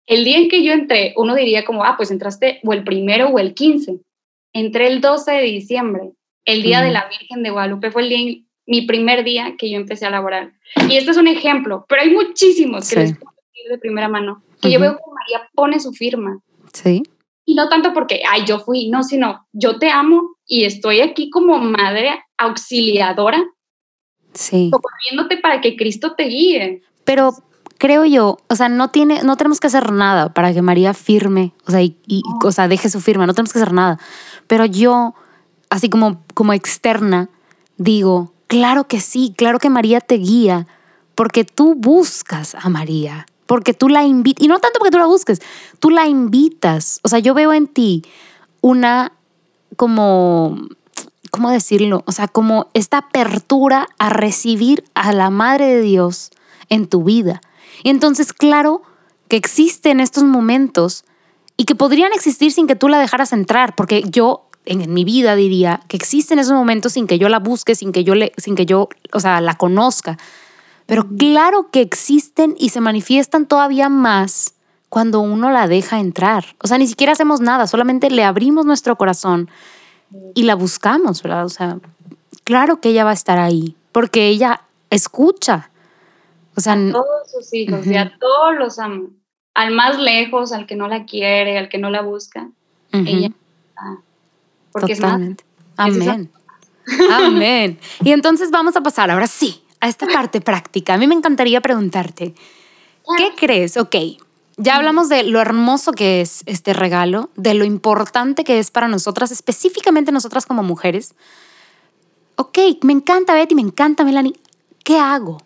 [0.05, 3.27] El día en que yo entré, uno diría como, ah, pues entraste o el primero
[3.29, 3.99] o el 15.
[4.53, 6.13] Entré el 12 de diciembre,
[6.45, 9.77] el día de la Virgen de Guadalupe, fue el día, mi primer día que yo
[9.77, 10.53] empecé a laborar.
[10.89, 12.99] Y este es un ejemplo, pero hay muchísimos que Sí.
[13.01, 14.81] les puedo decir de primera mano, que yo Ujú.
[14.81, 16.39] veo que María pone su firma.
[16.73, 17.03] Sí.
[17.45, 21.29] Y no tanto porque, ay, yo fui, no, sino yo te amo y estoy aquí
[21.29, 23.43] como madre auxiliadora,
[24.33, 24.69] Sí.
[24.71, 26.81] socorriéndote para que Cristo te guíe.
[27.03, 27.33] Pero
[27.77, 31.53] creo yo, o sea, no tiene, no tenemos que hacer nada para que María firme,
[31.65, 33.99] o sea, y, y- o sea, deje su firma, no tenemos que hacer nada.
[34.47, 35.15] Pero yo,
[35.69, 37.29] así como, como externa,
[37.77, 40.67] digo, claro que sí, claro que María te guía,
[41.15, 45.05] porque tú buscas a María, porque tú la invitas, y no tanto porque tú la
[45.07, 45.41] busques,
[45.79, 46.99] tú la invitas.
[47.03, 48.03] O sea, yo veo en ti
[48.61, 49.11] una
[49.75, 50.57] como,
[51.29, 52.03] ¿cómo decirlo?
[52.05, 56.31] O sea, como esta apertura a recibir a la Madre de Dios
[56.69, 57.41] en tu vida.
[57.83, 58.81] Y entonces, claro
[59.27, 61.05] que existen estos momentos
[61.57, 65.35] y que podrían existir sin que tú la dejaras entrar, porque yo en mi vida
[65.35, 68.55] diría que existen esos momentos sin que yo la busque, sin que yo le, sin
[68.55, 70.17] que yo, o sea, la conozca.
[70.85, 74.55] Pero claro que existen y se manifiestan todavía más
[74.89, 76.55] cuando uno la deja entrar.
[76.61, 79.49] O sea, ni siquiera hacemos nada, solamente le abrimos nuestro corazón
[80.33, 81.45] y la buscamos, ¿verdad?
[81.45, 81.79] O sea,
[82.43, 85.69] claro que ella va a estar ahí, porque ella escucha.
[86.55, 89.07] O sea, a todos sus hijos y a todos los ama.
[89.53, 92.49] Al más lejos, al que no la quiere, al que no la busca,
[92.91, 94.01] ella está.
[94.71, 95.43] Porque Totalmente.
[95.77, 96.31] Amén.
[97.11, 97.79] Amén.
[98.03, 100.93] Y entonces vamos a pasar ahora sí a esta parte práctica.
[100.93, 102.33] A mí me encantaría preguntarte,
[103.17, 103.77] ¿qué crees?
[103.77, 103.95] Ok,
[104.61, 108.89] ya hablamos de lo hermoso que es este regalo, de lo importante que es para
[108.89, 111.15] nosotras, específicamente nosotras como mujeres.
[112.35, 114.37] Ok, me encanta Betty, me encanta Melanie.
[114.83, 115.37] ¿Qué hago?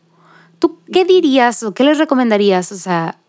[0.57, 2.72] ¿Tú qué dirías o qué les recomendarías?
[2.72, 3.20] O sea,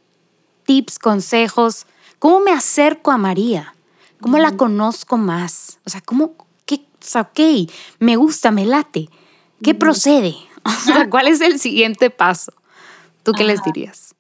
[0.65, 1.87] tips, consejos.
[2.19, 3.75] ¿Cómo me acerco a María?
[4.23, 5.81] ¿Cómo la conozco más?
[5.85, 6.35] O sea, ¿cómo?
[6.65, 9.11] Qué, o sea, ok, me gusta, me late.
[9.63, 10.35] ¿Qué procede?
[10.67, 12.55] O sea, ¿cuál es el siguiente paso?
[13.23, 14.14] ¿Tú qué les dirías?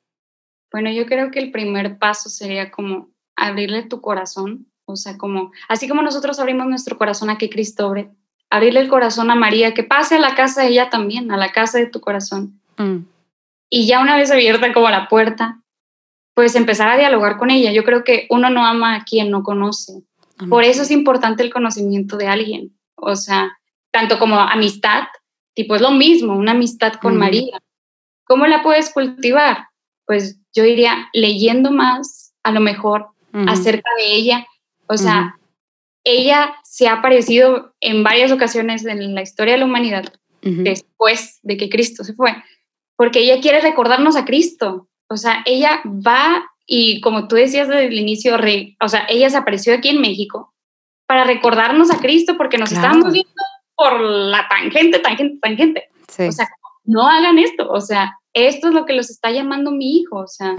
[0.74, 5.52] Bueno, yo creo que el primer paso sería como abrirle tu corazón, o sea, como,
[5.68, 8.10] así como nosotros abrimos nuestro corazón a que Cristo abre,
[8.50, 11.52] abrirle el corazón a María, que pase a la casa de ella también, a la
[11.52, 12.60] casa de tu corazón.
[12.76, 13.04] Mm.
[13.70, 15.62] Y ya una vez abierta como la puerta,
[16.34, 17.70] pues empezar a dialogar con ella.
[17.70, 20.02] Yo creo que uno no ama a quien no conoce.
[20.50, 22.76] Por eso es importante el conocimiento de alguien.
[22.96, 23.56] O sea,
[23.92, 25.04] tanto como amistad,
[25.54, 27.62] tipo es lo mismo, una amistad con María.
[28.24, 29.68] ¿Cómo la puedes cultivar?
[30.04, 33.08] Pues yo iría leyendo más, a lo mejor,
[33.48, 34.46] acerca de ella.
[34.86, 35.36] O sea,
[36.04, 41.56] ella se ha aparecido en varias ocasiones en la historia de la humanidad después de
[41.56, 42.36] que Cristo se fue,
[42.96, 44.88] porque ella quiere recordarnos a Cristo.
[45.08, 48.36] O sea, ella va y como tú decías desde el inicio,
[48.80, 50.54] o sea, ella se apareció aquí en México
[51.06, 53.32] para recordarnos a Cristo porque nos estábamos viendo
[53.76, 55.88] por la tangente, tangente, tangente.
[56.18, 56.48] O sea,
[56.84, 57.70] no hagan esto.
[57.70, 60.54] O sea, esto es lo que los está llamando mi hijo, o sea,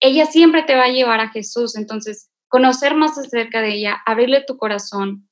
[0.00, 4.42] ella siempre te va a llevar a Jesús, entonces conocer más acerca de ella, abrirle
[4.46, 5.28] tu corazón,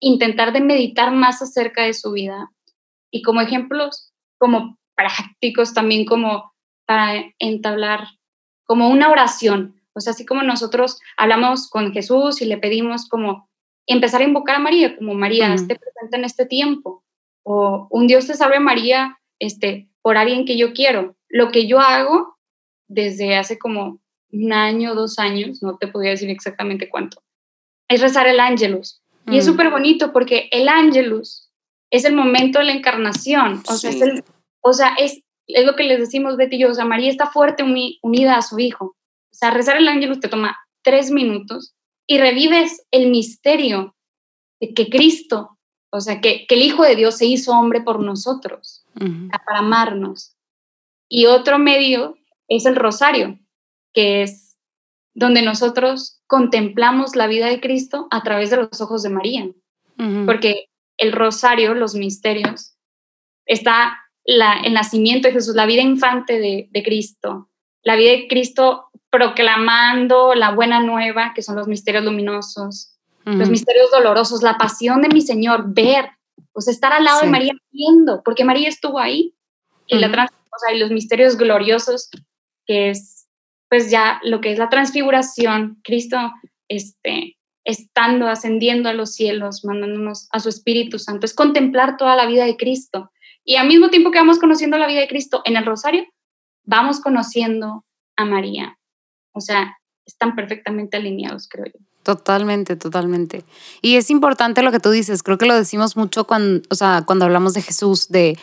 [0.00, 2.50] intentar de meditar más acerca de su vida.
[3.10, 6.52] Y como ejemplos, como prácticos también como
[6.86, 8.08] para entablar
[8.64, 13.48] como una oración, o sea, así como nosotros hablamos con Jesús y le pedimos como
[13.86, 17.04] empezar a invocar a María, como María, esté presente en este tiempo,
[17.42, 21.16] o un Dios te salve María, este, por alguien que yo quiero.
[21.28, 22.36] Lo que yo hago
[22.88, 24.00] desde hace como
[24.32, 27.22] un año, dos años, no te podría decir exactamente cuánto,
[27.88, 29.02] es rezar el ángelus.
[29.26, 29.50] Y es mm.
[29.50, 31.50] súper bonito porque el ángelus
[31.90, 33.62] es el momento de la encarnación.
[33.68, 34.22] O sea, es,
[34.60, 36.70] o sea es, es, lo que les decimos Betty y yo.
[36.70, 37.64] O sea, María está fuerte
[38.02, 38.84] unida a su hijo.
[38.86, 41.74] O sea, rezar el ángelus te toma tres minutos
[42.06, 43.94] y revives el misterio
[44.60, 45.58] de que Cristo,
[45.90, 50.36] o sea, que, que el Hijo de Dios se hizo hombre por nosotros para amarnos.
[51.08, 52.16] Y otro medio
[52.48, 53.38] es el rosario,
[53.92, 54.56] que es
[55.14, 59.48] donde nosotros contemplamos la vida de Cristo a través de los ojos de María.
[60.24, 62.74] Porque el rosario, los misterios,
[63.44, 67.50] está la, el nacimiento de Jesús, la vida infante de, Cristo,
[67.82, 73.90] la vida de Cristo proclamando la buena nueva, que son los misterios luminosos, los misterios
[73.90, 76.10] dolorosos, la pasión de mi Señor, ver
[76.52, 79.34] pues estar al lado de María viendo, porque María estuvo ahí.
[79.86, 80.30] Y, la
[80.72, 82.10] y los misterios gloriosos,
[82.64, 83.26] que es
[83.68, 86.18] pues ya lo que es la transfiguración, Cristo
[86.68, 92.26] este, estando, ascendiendo a los cielos, mandándonos a su Espíritu Santo, es contemplar toda la
[92.26, 93.12] vida de Cristo.
[93.44, 96.04] Y al mismo tiempo que vamos conociendo la vida de Cristo en el rosario,
[96.64, 97.84] vamos conociendo
[98.16, 98.78] a María.
[99.32, 101.89] O sea, están perfectamente alineados, creo yo.
[102.02, 103.44] Totalmente, totalmente.
[103.82, 107.02] Y es importante lo que tú dices, creo que lo decimos mucho cuando, o sea,
[107.06, 108.38] cuando hablamos de Jesús, de,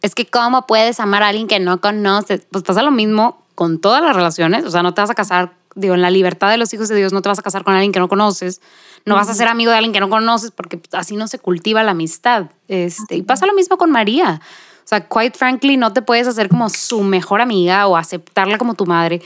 [0.00, 3.80] es que cómo puedes amar a alguien que no conoces, pues pasa lo mismo con
[3.80, 6.56] todas las relaciones, o sea, no te vas a casar, digo, en la libertad de
[6.56, 8.60] los hijos de Dios, no te vas a casar con alguien que no conoces,
[9.04, 11.82] no vas a ser amigo de alguien que no conoces, porque así no se cultiva
[11.82, 12.46] la amistad.
[12.68, 14.40] Este, y pasa lo mismo con María.
[14.84, 18.74] O sea, quite frankly, no te puedes hacer como su mejor amiga o aceptarla como
[18.74, 19.20] tu madre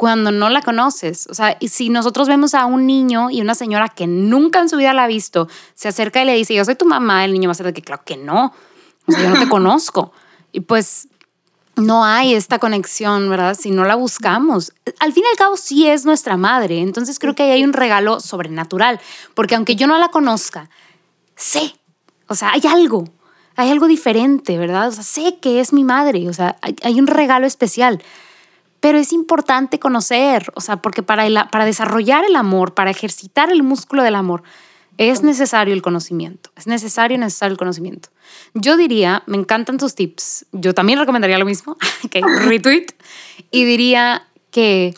[0.00, 1.26] cuando no la conoces.
[1.26, 4.78] O sea, si nosotros vemos a un niño y una señora que nunca en su
[4.78, 7.48] vida la ha visto, se acerca y le dice, yo soy tu mamá, el niño
[7.48, 8.54] va a ser de que, claro que no,
[9.06, 10.12] o sea, yo no te conozco.
[10.52, 11.08] Y pues
[11.76, 13.54] no hay esta conexión, ¿verdad?
[13.60, 14.72] Si no la buscamos.
[15.00, 17.74] Al fin y al cabo sí es nuestra madre, entonces creo que ahí hay un
[17.74, 19.00] regalo sobrenatural,
[19.34, 20.70] porque aunque yo no la conozca,
[21.36, 21.74] sé,
[22.26, 23.04] o sea, hay algo,
[23.54, 24.88] hay algo diferente, ¿verdad?
[24.88, 28.02] O sea, sé que es mi madre, o sea, hay, hay un regalo especial.
[28.80, 33.62] Pero es importante conocer, o sea, porque para, para desarrollar el amor, para ejercitar el
[33.62, 34.42] músculo del amor,
[34.96, 36.50] es necesario el conocimiento.
[36.56, 38.10] Es necesario, necesario el conocimiento.
[38.54, 40.46] Yo diría, me encantan tus tips.
[40.52, 41.76] Yo también recomendaría lo mismo,
[42.10, 42.86] que retweet.
[43.50, 44.94] Y diría que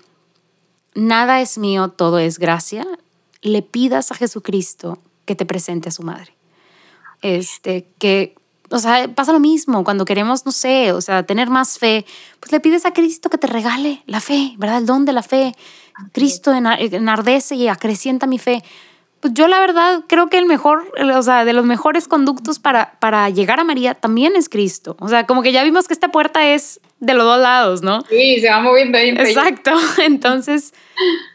[0.94, 2.86] nada es mío, todo es gracia,
[3.42, 6.34] le pidas a Jesucristo que te presente a su madre.
[7.22, 8.34] Este, que,
[8.72, 12.04] o sea, pasa lo mismo cuando queremos, no sé, o sea, tener más fe,
[12.40, 14.78] pues le pides a Cristo que te regale la fe, ¿verdad?
[14.78, 15.54] El don de la fe.
[16.12, 18.62] Cristo enardece y acrecienta mi fe.
[19.20, 22.98] Pues yo la verdad creo que el mejor, o sea, de los mejores conductos para,
[22.98, 24.96] para llegar a María también es Cristo.
[24.98, 28.02] O sea, como que ya vimos que esta puerta es de los dos lados, ¿no?
[28.08, 29.10] Sí, se va moviendo ahí.
[29.10, 29.72] Exacto.
[29.98, 30.74] Entonces,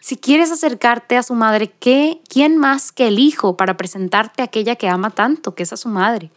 [0.01, 4.45] si quieres acercarte a su madre, ¿qué, ¿quién más que el hijo para presentarte a
[4.45, 6.31] aquella que ama tanto, que es a su madre?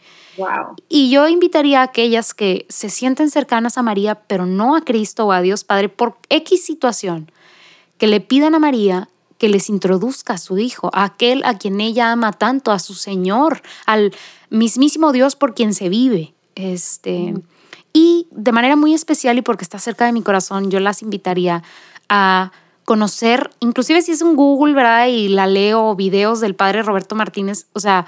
[0.88, 5.26] Y yo invitaría a aquellas que se sienten cercanas a María, pero no a Cristo
[5.26, 7.30] o a Dios Padre, por X situación,
[7.99, 9.09] que le pidan a María
[9.41, 12.93] que les introduzca a su hijo, a aquel a quien ella ama tanto, a su
[12.93, 14.14] Señor, al
[14.51, 16.34] mismísimo Dios por quien se vive.
[16.57, 17.32] Este,
[17.95, 21.62] Y de manera muy especial y porque está cerca de mi corazón, yo las invitaría
[22.11, 22.53] a
[22.84, 25.07] conocer, inclusive si es un Google, ¿verdad?
[25.07, 28.07] Y la leo videos del padre Roberto Martínez, o sea,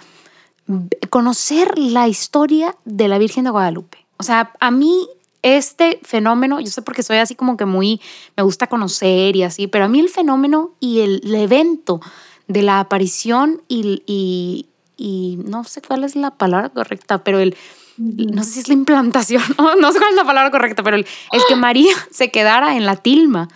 [1.10, 4.06] conocer la historia de la Virgen de Guadalupe.
[4.18, 5.08] O sea, a mí
[5.42, 8.00] este fenómeno, yo sé porque soy así como que muy,
[8.36, 12.00] me gusta conocer y así, pero a mí el fenómeno y el, evento
[12.46, 17.56] de la aparición y, y, y, no sé cuál es la palabra correcta, pero el,
[17.96, 21.06] no sé si es la implantación, no, sé cuál es la palabra correcta, pero el,
[21.32, 23.48] el que María se quedara en la tilma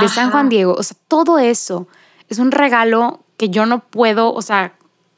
[0.00, 1.86] de San Juan Diego, o sea, todo eso
[2.28, 4.74] es un regalo que yo no puedo, o sea,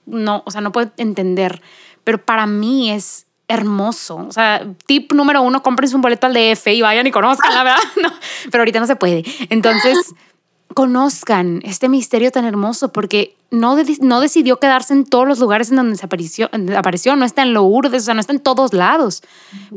[0.06, 1.62] no, o sea, no puedo entender,
[2.04, 4.16] pero para mí es hermoso.
[4.16, 7.64] O sea, tip número uno, cómprense un boleto al DF y vayan y conozcan, la
[7.64, 7.82] verdad.
[8.02, 8.12] No,
[8.50, 9.24] pero ahorita no se puede.
[9.50, 10.14] Entonces,
[10.74, 15.76] conozcan este misterio tan hermoso porque no, no decidió quedarse en todos los lugares en
[15.76, 19.22] donde se apareció, apareció, no está en Lourdes, o sea, no está en todos lados.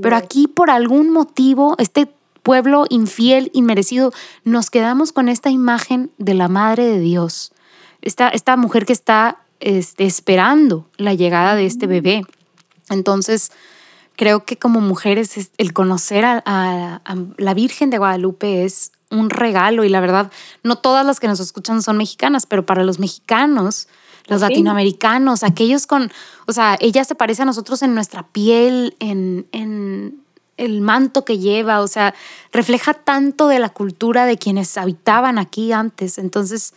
[0.02, 2.12] Pero aquí, por algún motivo, este
[2.42, 4.12] pueblo infiel, inmerecido,
[4.44, 7.54] nos quedamos con esta imagen de la Madre de Dios.
[8.02, 12.24] Esta, esta mujer que está este, esperando la llegada de este bebé.
[12.90, 13.52] Entonces,
[14.16, 17.02] creo que como mujeres el conocer a,
[17.38, 20.32] la Virgen de Guadalupe es un regalo y la verdad,
[20.64, 23.88] no todas las que nos escuchan son mexicanas, pero para los mexicanos,
[24.26, 26.12] los latinoamericanos, aquellos con,
[26.48, 30.22] o sea, ella se parece a nosotros en nuestra piel, en, en
[30.58, 32.14] el manto que lleva, o sea,
[32.52, 36.18] refleja tanto de la cultura de quienes habitaban aquí antes.
[36.18, 36.74] Entonces,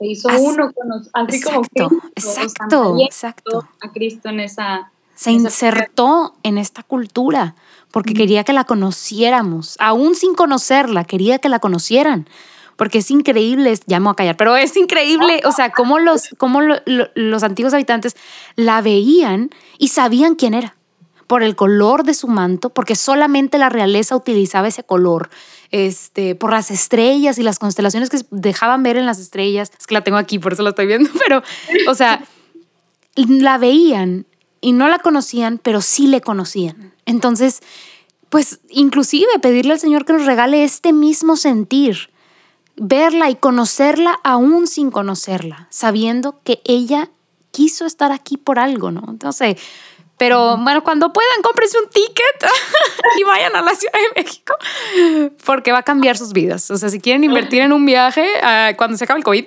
[0.00, 3.68] se hizo uno con así como Cristo, exacto, exacto.
[3.80, 7.54] A Cristo en esa se insertó en esta cultura
[7.90, 12.26] porque quería que la conociéramos, aún sin conocerla, quería que la conocieran.
[12.76, 17.42] Porque es increíble, llamo a callar, pero es increíble, o sea, cómo los, cómo los
[17.42, 18.16] antiguos habitantes
[18.56, 20.76] la veían y sabían quién era
[21.26, 25.28] por el color de su manto, porque solamente la realeza utilizaba ese color,
[25.70, 29.70] este, por las estrellas y las constelaciones que dejaban ver en las estrellas.
[29.78, 31.42] Es que la tengo aquí, por eso la estoy viendo, pero,
[31.88, 32.24] o sea,
[33.16, 34.26] la veían
[34.60, 36.92] y no la conocían, pero sí le conocían.
[37.06, 37.60] Entonces,
[38.28, 42.10] pues inclusive pedirle al Señor que nos regale este mismo sentir,
[42.76, 47.10] verla y conocerla aún sin conocerla, sabiendo que ella
[47.50, 49.04] quiso estar aquí por algo, ¿no?
[49.08, 49.56] Entonces,
[50.20, 52.50] pero bueno, cuando puedan, cómprense un ticket
[53.18, 54.52] y vayan a la Ciudad de México,
[55.46, 56.70] porque va a cambiar sus vidas.
[56.70, 59.46] O sea, si quieren invertir en un viaje, ah, cuando se acabe el COVID,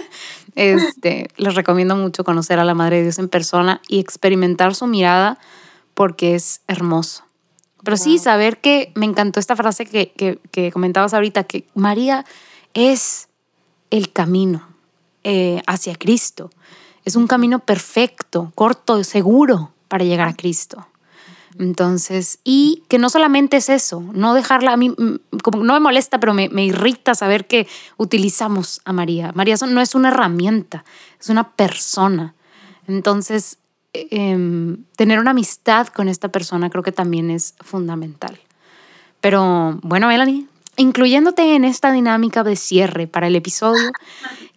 [0.54, 4.86] este, les recomiendo mucho conocer a la Madre de Dios en persona y experimentar su
[4.86, 5.38] mirada
[5.92, 7.24] porque es hermoso.
[7.84, 10.14] Pero sí, saber que me encantó esta frase que,
[10.50, 12.24] que, comentabas ahorita, que María
[12.72, 13.28] es
[13.90, 14.66] el camino
[15.24, 16.48] eh, hacia Cristo.
[17.04, 20.86] Es un camino perfecto, corto, seguro para llegar a Cristo.
[21.58, 25.80] Entonces, y que no solamente es eso, no dejarla, a mí mm, como no me
[25.80, 27.66] molesta, pero me, irrita saber que
[27.96, 29.32] utilizamos a María.
[29.34, 30.84] María no es una herramienta,
[31.18, 32.34] es una persona.
[32.86, 33.58] Entonces,
[33.94, 38.38] em, tener una amistad con esta persona creo que también es fundamental.
[39.20, 43.90] Pero bueno, Melanie, incluyéndote en esta dinámica de cierre para el episodio,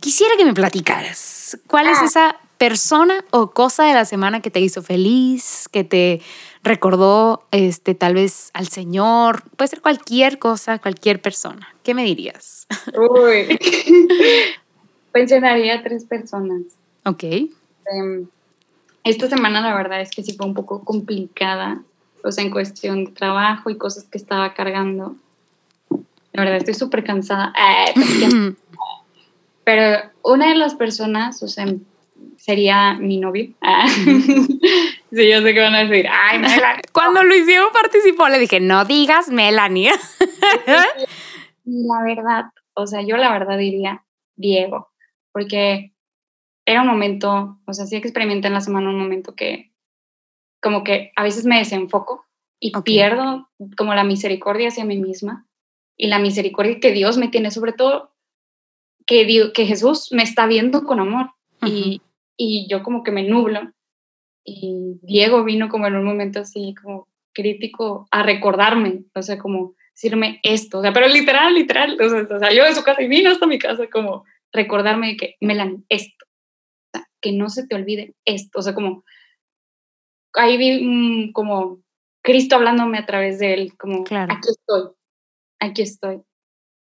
[0.02, 2.06] quisiera que me platicaras cuál es ah.
[2.06, 6.22] esa persona o cosa de la semana que te hizo feliz, que te
[6.62, 11.74] recordó este, tal vez al Señor, puede ser cualquier cosa, cualquier persona.
[11.84, 12.68] ¿Qué me dirías?
[12.96, 13.58] Uy,
[15.14, 16.64] pensionaría a tres personas.
[17.06, 17.24] Ok.
[17.24, 18.28] Em,
[19.06, 21.82] esta semana la verdad es que sí fue un poco complicada,
[22.26, 25.16] o sea, en cuestión de trabajo y cosas que estaba cargando.
[26.34, 27.54] La verdad estoy súper cansada.
[27.96, 28.54] Eh,
[29.64, 31.68] pero una de las personas, o sea,
[32.50, 33.54] sería mi novio.
[33.62, 33.88] Ah.
[33.88, 36.82] sí, yo sé que van a decir, ay, Melanie.
[36.94, 39.92] Cuando Luis Diego participó, le dije, no digas Melanie.
[41.66, 44.04] la verdad, O sea, yo la verdad diría
[44.36, 44.90] Diego,
[45.32, 45.94] porque
[46.66, 49.72] era un momento, o sea, sí experimenté en la semana un momento que
[50.60, 52.26] como que a veces me desenfoco
[52.60, 55.48] y pierdo como la misericordia hacia mí misma
[55.96, 58.12] y la misericordia que Dios me tiene, sobre todo
[59.06, 61.32] que, que Jesús me está viendo con amor
[61.64, 62.02] y,
[62.40, 63.74] y yo como que me nublo.
[64.46, 69.76] Y Diego vino como en un momento así como crítico a recordarme, o sea, como
[69.94, 73.08] decirme esto, o sea, pero literal, literal, o sea, o salió de su casa y
[73.08, 74.24] vino hasta mi casa como
[74.54, 79.04] recordarme que, Melan, esto, o sea, que no se te olvide esto, o sea, como,
[80.34, 81.82] ahí vi como
[82.24, 84.34] Cristo hablándome a través de él, como, claro.
[84.34, 84.92] aquí estoy,
[85.60, 86.22] aquí estoy.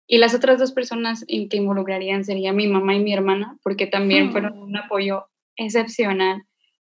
[0.07, 3.87] Y las otras dos personas en que involucrarían sería mi mamá y mi hermana, porque
[3.87, 4.63] también fueron mm.
[4.63, 5.27] un apoyo
[5.59, 6.43] excepcional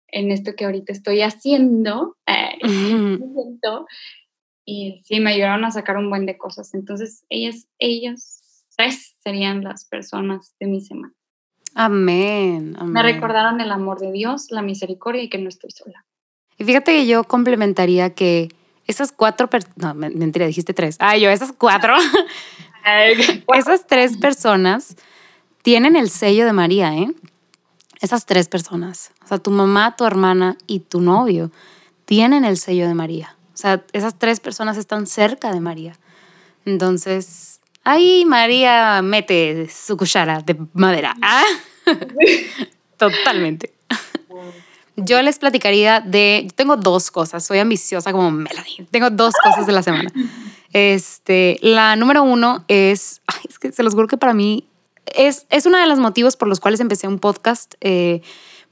[0.09, 2.17] en esto que ahorita estoy haciendo.
[2.31, 2.59] Eh,
[4.67, 6.75] y sí, me ayudaron a sacar un buen de cosas.
[6.75, 11.15] Entonces, ellas, ellos tres serían las personas de mi semana.
[11.75, 16.05] Amén, Me recordaron el amor de Dios, la misericordia y que no estoy sola.
[16.59, 18.49] Y fíjate que yo complementaría que
[18.87, 20.97] esas cuatro personas, no, mentira, dijiste tres.
[20.99, 21.95] Ah, yo, esas cuatro,
[23.55, 24.97] esas tres personas
[25.63, 27.09] tienen el sello de María, ¿eh?
[28.01, 31.51] Esas tres personas, o sea, tu mamá, tu hermana y tu novio,
[32.05, 33.37] tienen el sello de María.
[33.55, 35.95] O sea, esas tres personas están cerca de María.
[36.65, 41.17] Entonces, ahí María mete su cuchara de madera.
[41.23, 41.43] ¿ah?
[42.97, 43.73] Totalmente.
[44.97, 49.67] Yo les platicaría de, yo tengo dos cosas, soy ambiciosa como Melanie, tengo dos cosas
[49.67, 50.11] de la semana.
[50.75, 54.69] Este, la número uno es, es que se los juro que para mí
[55.15, 57.75] es, es uno de los motivos por los cuales empecé un podcast.
[57.81, 58.23] Eh,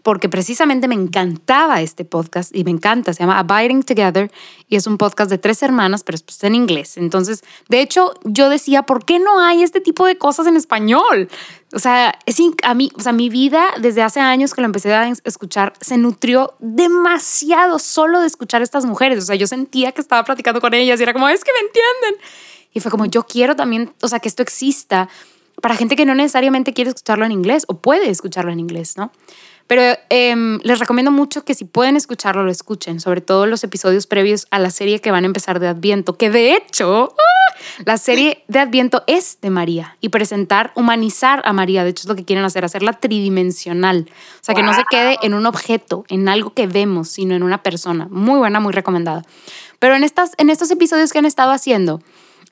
[0.06, 4.30] porque precisamente me encantaba este podcast y me encanta, se llama Abiding Together
[4.68, 6.96] y es un podcast de tres hermanas, pero es en inglés.
[6.96, 11.28] Entonces, de hecho, yo decía, ¿por qué no hay este tipo de cosas en español?
[11.74, 14.94] O sea, es a mí, o sea, mi vida desde hace años que lo empecé
[14.94, 19.24] a escuchar se nutrió demasiado solo de escuchar estas mujeres.
[19.24, 21.66] O sea, yo sentía que estaba platicando con ellas y era como, es que me
[21.66, 22.24] entienden.
[22.72, 25.08] Y fue como, yo quiero también, o sea, que esto exista
[25.60, 29.10] para gente que no necesariamente quiere escucharlo en inglés o puede escucharlo en inglés, ¿no?
[29.66, 34.06] Pero em, les recomiendo mucho que si pueden escucharlo, lo escuchen, sobre todo los episodios
[34.06, 37.54] previos a la serie que van a empezar de Adviento, que de hecho, ¡ah!
[37.84, 42.08] la serie de Adviento es de María y presentar, humanizar a María, de hecho es
[42.08, 46.04] lo que quieren hacer, hacerla tridimensional, o sea, que no se quede en un objeto,
[46.08, 48.06] en algo que vemos, sino en una persona.
[48.08, 49.24] Muy buena, muy recomendada.
[49.80, 52.00] Pero en, estas, en estos episodios que han estado haciendo,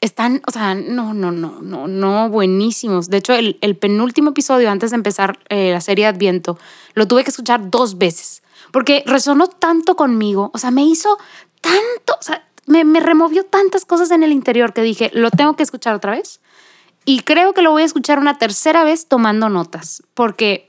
[0.05, 3.09] están, o sea, no, no, no, no, no, buenísimos.
[3.09, 6.59] De hecho, el, el penúltimo episodio antes de empezar eh, la serie Adviento,
[6.95, 11.17] lo tuve que escuchar dos veces, porque resonó tanto conmigo, o sea, me hizo
[11.63, 15.57] tanto, o sea, me, me removió tantas cosas en el interior que dije, lo tengo
[15.57, 16.41] que escuchar otra vez.
[17.07, 20.67] Y creo que lo voy a escuchar una tercera vez tomando notas, porque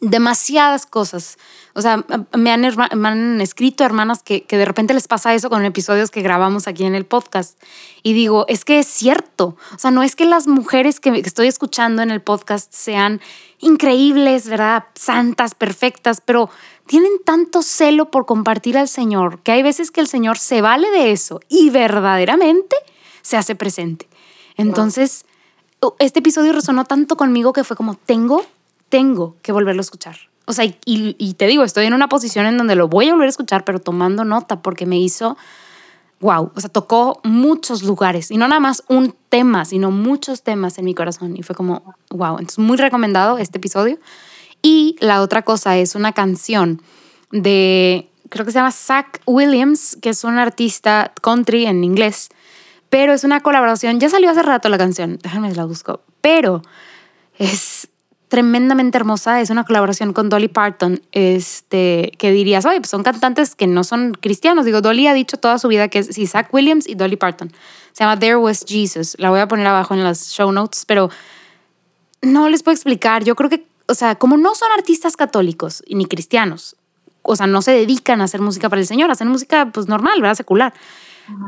[0.00, 1.38] demasiadas cosas.
[1.74, 2.04] O sea,
[2.34, 6.10] me han, me han escrito hermanas que, que, de repente les pasa eso con episodios
[6.10, 7.58] que grabamos aquí en el podcast.
[8.02, 9.56] Y digo, es que es cierto.
[9.74, 13.20] O sea, no es que las mujeres que estoy escuchando en el podcast sean
[13.60, 14.84] increíbles, ¿verdad?
[14.94, 16.50] Santas, perfectas, pero
[16.86, 20.90] tienen tanto celo por compartir al Señor que hay veces que el Señor se vale
[20.90, 22.76] de eso y verdaderamente
[23.22, 24.08] se hace presente.
[24.56, 25.24] Entonces,
[25.98, 28.44] este episodio resonó tanto conmigo que fue como, tengo
[28.92, 30.31] tengo que volverlo a escuchar.
[30.46, 33.26] O sea, y, te digo, estoy en una posición en donde lo voy a volver
[33.26, 35.36] a escuchar, pero tomando nota porque me hizo,
[36.20, 40.78] wow, o sea, tocó muchos lugares y no nada más un tema, sino muchos temas
[40.78, 43.98] en mi corazón y fue como, wow, entonces muy recomendado este episodio.
[44.62, 46.82] Y la otra cosa es una canción
[47.30, 52.30] de, creo que se llama Zach Williams, que es un artista country en inglés,
[52.90, 56.62] pero es una colaboración, ya salió hace rato la canción, déjame la busco, pero
[57.38, 57.88] es
[58.32, 59.42] tremendamente hermosa.
[59.42, 63.84] Es una colaboración con Dolly Parton, este, que dirías, oye, pues son cantantes que no
[63.84, 64.64] son cristianos.
[64.64, 67.52] Digo, Dolly ha dicho toda su vida que es Isaac Williams y Dolly Parton.
[67.92, 69.16] Se llama There Was Jesus.
[69.18, 71.10] La voy a poner abajo en las show notes, pero
[72.22, 73.22] no les puedo explicar.
[73.22, 76.76] Yo creo que, o sea, como no son artistas católicos ni cristianos,
[77.20, 80.22] o sea, no se dedican a hacer música para el Señor, hacen música pues normal,
[80.22, 80.36] ¿verdad?
[80.36, 80.72] Secular.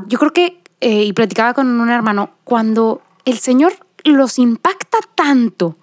[0.07, 3.73] Yo creo que, eh, y platicaba con un hermano, cuando el Señor
[4.05, 5.79] los impacta tanto,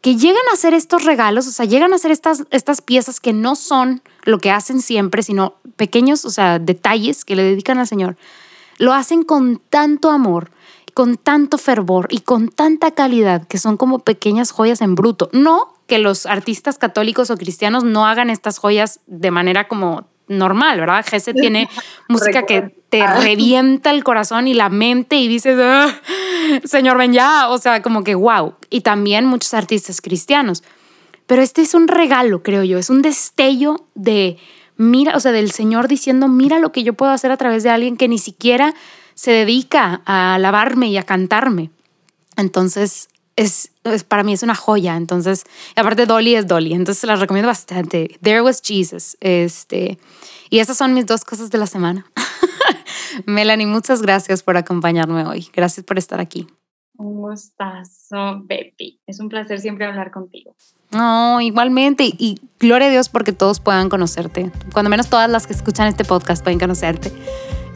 [0.00, 3.32] que llegan a hacer estos regalos, o sea, llegan a hacer estas, estas piezas que
[3.32, 7.88] no son lo que hacen siempre, sino pequeños, o sea, detalles que le dedican al
[7.88, 8.16] Señor,
[8.78, 10.50] lo hacen con tanto amor,
[10.94, 15.30] con tanto fervor y con tanta calidad que son como pequeñas joyas en bruto.
[15.32, 20.80] No que los artistas católicos o cristianos no hagan estas joyas de manera como normal,
[20.80, 21.04] ¿verdad?
[21.08, 21.68] Jesse tiene
[22.08, 26.00] música que te revienta el corazón y la mente y dices, ah,
[26.64, 28.54] Señor, ven ya, o sea, como que wow.
[28.70, 30.62] Y también muchos artistas cristianos.
[31.26, 34.38] Pero este es un regalo, creo yo, es un destello de,
[34.76, 37.70] mira, o sea, del Señor diciendo, mira lo que yo puedo hacer a través de
[37.70, 38.74] alguien que ni siquiera
[39.14, 41.70] se dedica a alabarme y a cantarme.
[42.36, 43.08] Entonces,
[43.38, 43.70] es,
[44.08, 44.96] para mí es una joya.
[44.96, 45.44] Entonces,
[45.76, 48.18] aparte Dolly es Dolly, entonces la recomiendo bastante.
[48.22, 49.16] There was Jesus.
[49.20, 49.98] Este,
[50.50, 52.06] y esas son mis dos cosas de la semana.
[53.26, 55.48] Melanie, muchas gracias por acompañarme hoy.
[55.52, 56.46] Gracias por estar aquí.
[56.96, 59.00] Un gustazo, Betty.
[59.06, 60.56] Es un placer siempre hablar contigo.
[60.90, 62.04] No, igualmente.
[62.04, 64.50] Y gloria a Dios porque todos puedan conocerte.
[64.72, 67.12] Cuando menos todas las que escuchan este podcast pueden conocerte.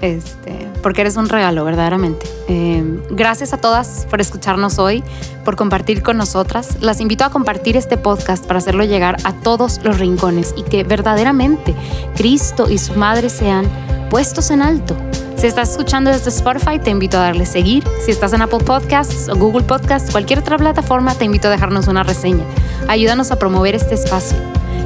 [0.03, 2.27] Este, porque eres un regalo, verdaderamente.
[2.49, 5.03] Em, gracias a todas por escucharnos hoy,
[5.45, 6.77] por compartir con nosotras.
[6.81, 10.83] Las invito a compartir este podcast para hacerlo llegar a todos los rincones y que
[10.83, 11.75] verdaderamente
[12.17, 13.67] Cristo y su Madre sean
[14.11, 14.97] puestos en alto.
[15.37, 17.85] Si estás escuchando desde Spotify, te invito a darle seguir.
[18.05, 21.87] Si estás en Apple Podcasts o Google Podcasts, cualquier otra plataforma, te invito a dejarnos
[21.87, 22.45] una reseña.
[22.89, 24.37] Ayúdanos a promover este espacio.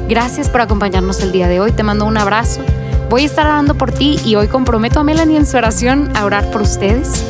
[0.07, 1.71] Gracias por acompañarnos el día de hoy.
[1.71, 2.61] Te mando un abrazo.
[3.09, 6.25] Voy a estar orando por ti y hoy comprometo a Melanie en su oración a
[6.25, 7.23] orar por ustedes.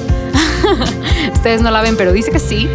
[1.33, 2.67] ustedes no la ven, pero dice que sí.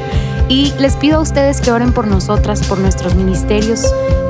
[0.48, 3.84] y les pido a ustedes que oren por nosotras, por nuestros ministerios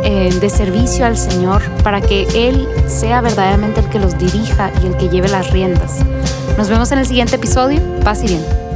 [0.05, 4.89] eh, de servicio al Señor para que Él sea verdaderamente el que los dirija y
[4.89, 6.01] el que lleve las riendas.
[6.59, 7.81] Nos vemos en el siguiente episodio.
[8.05, 8.68] Paz y bien.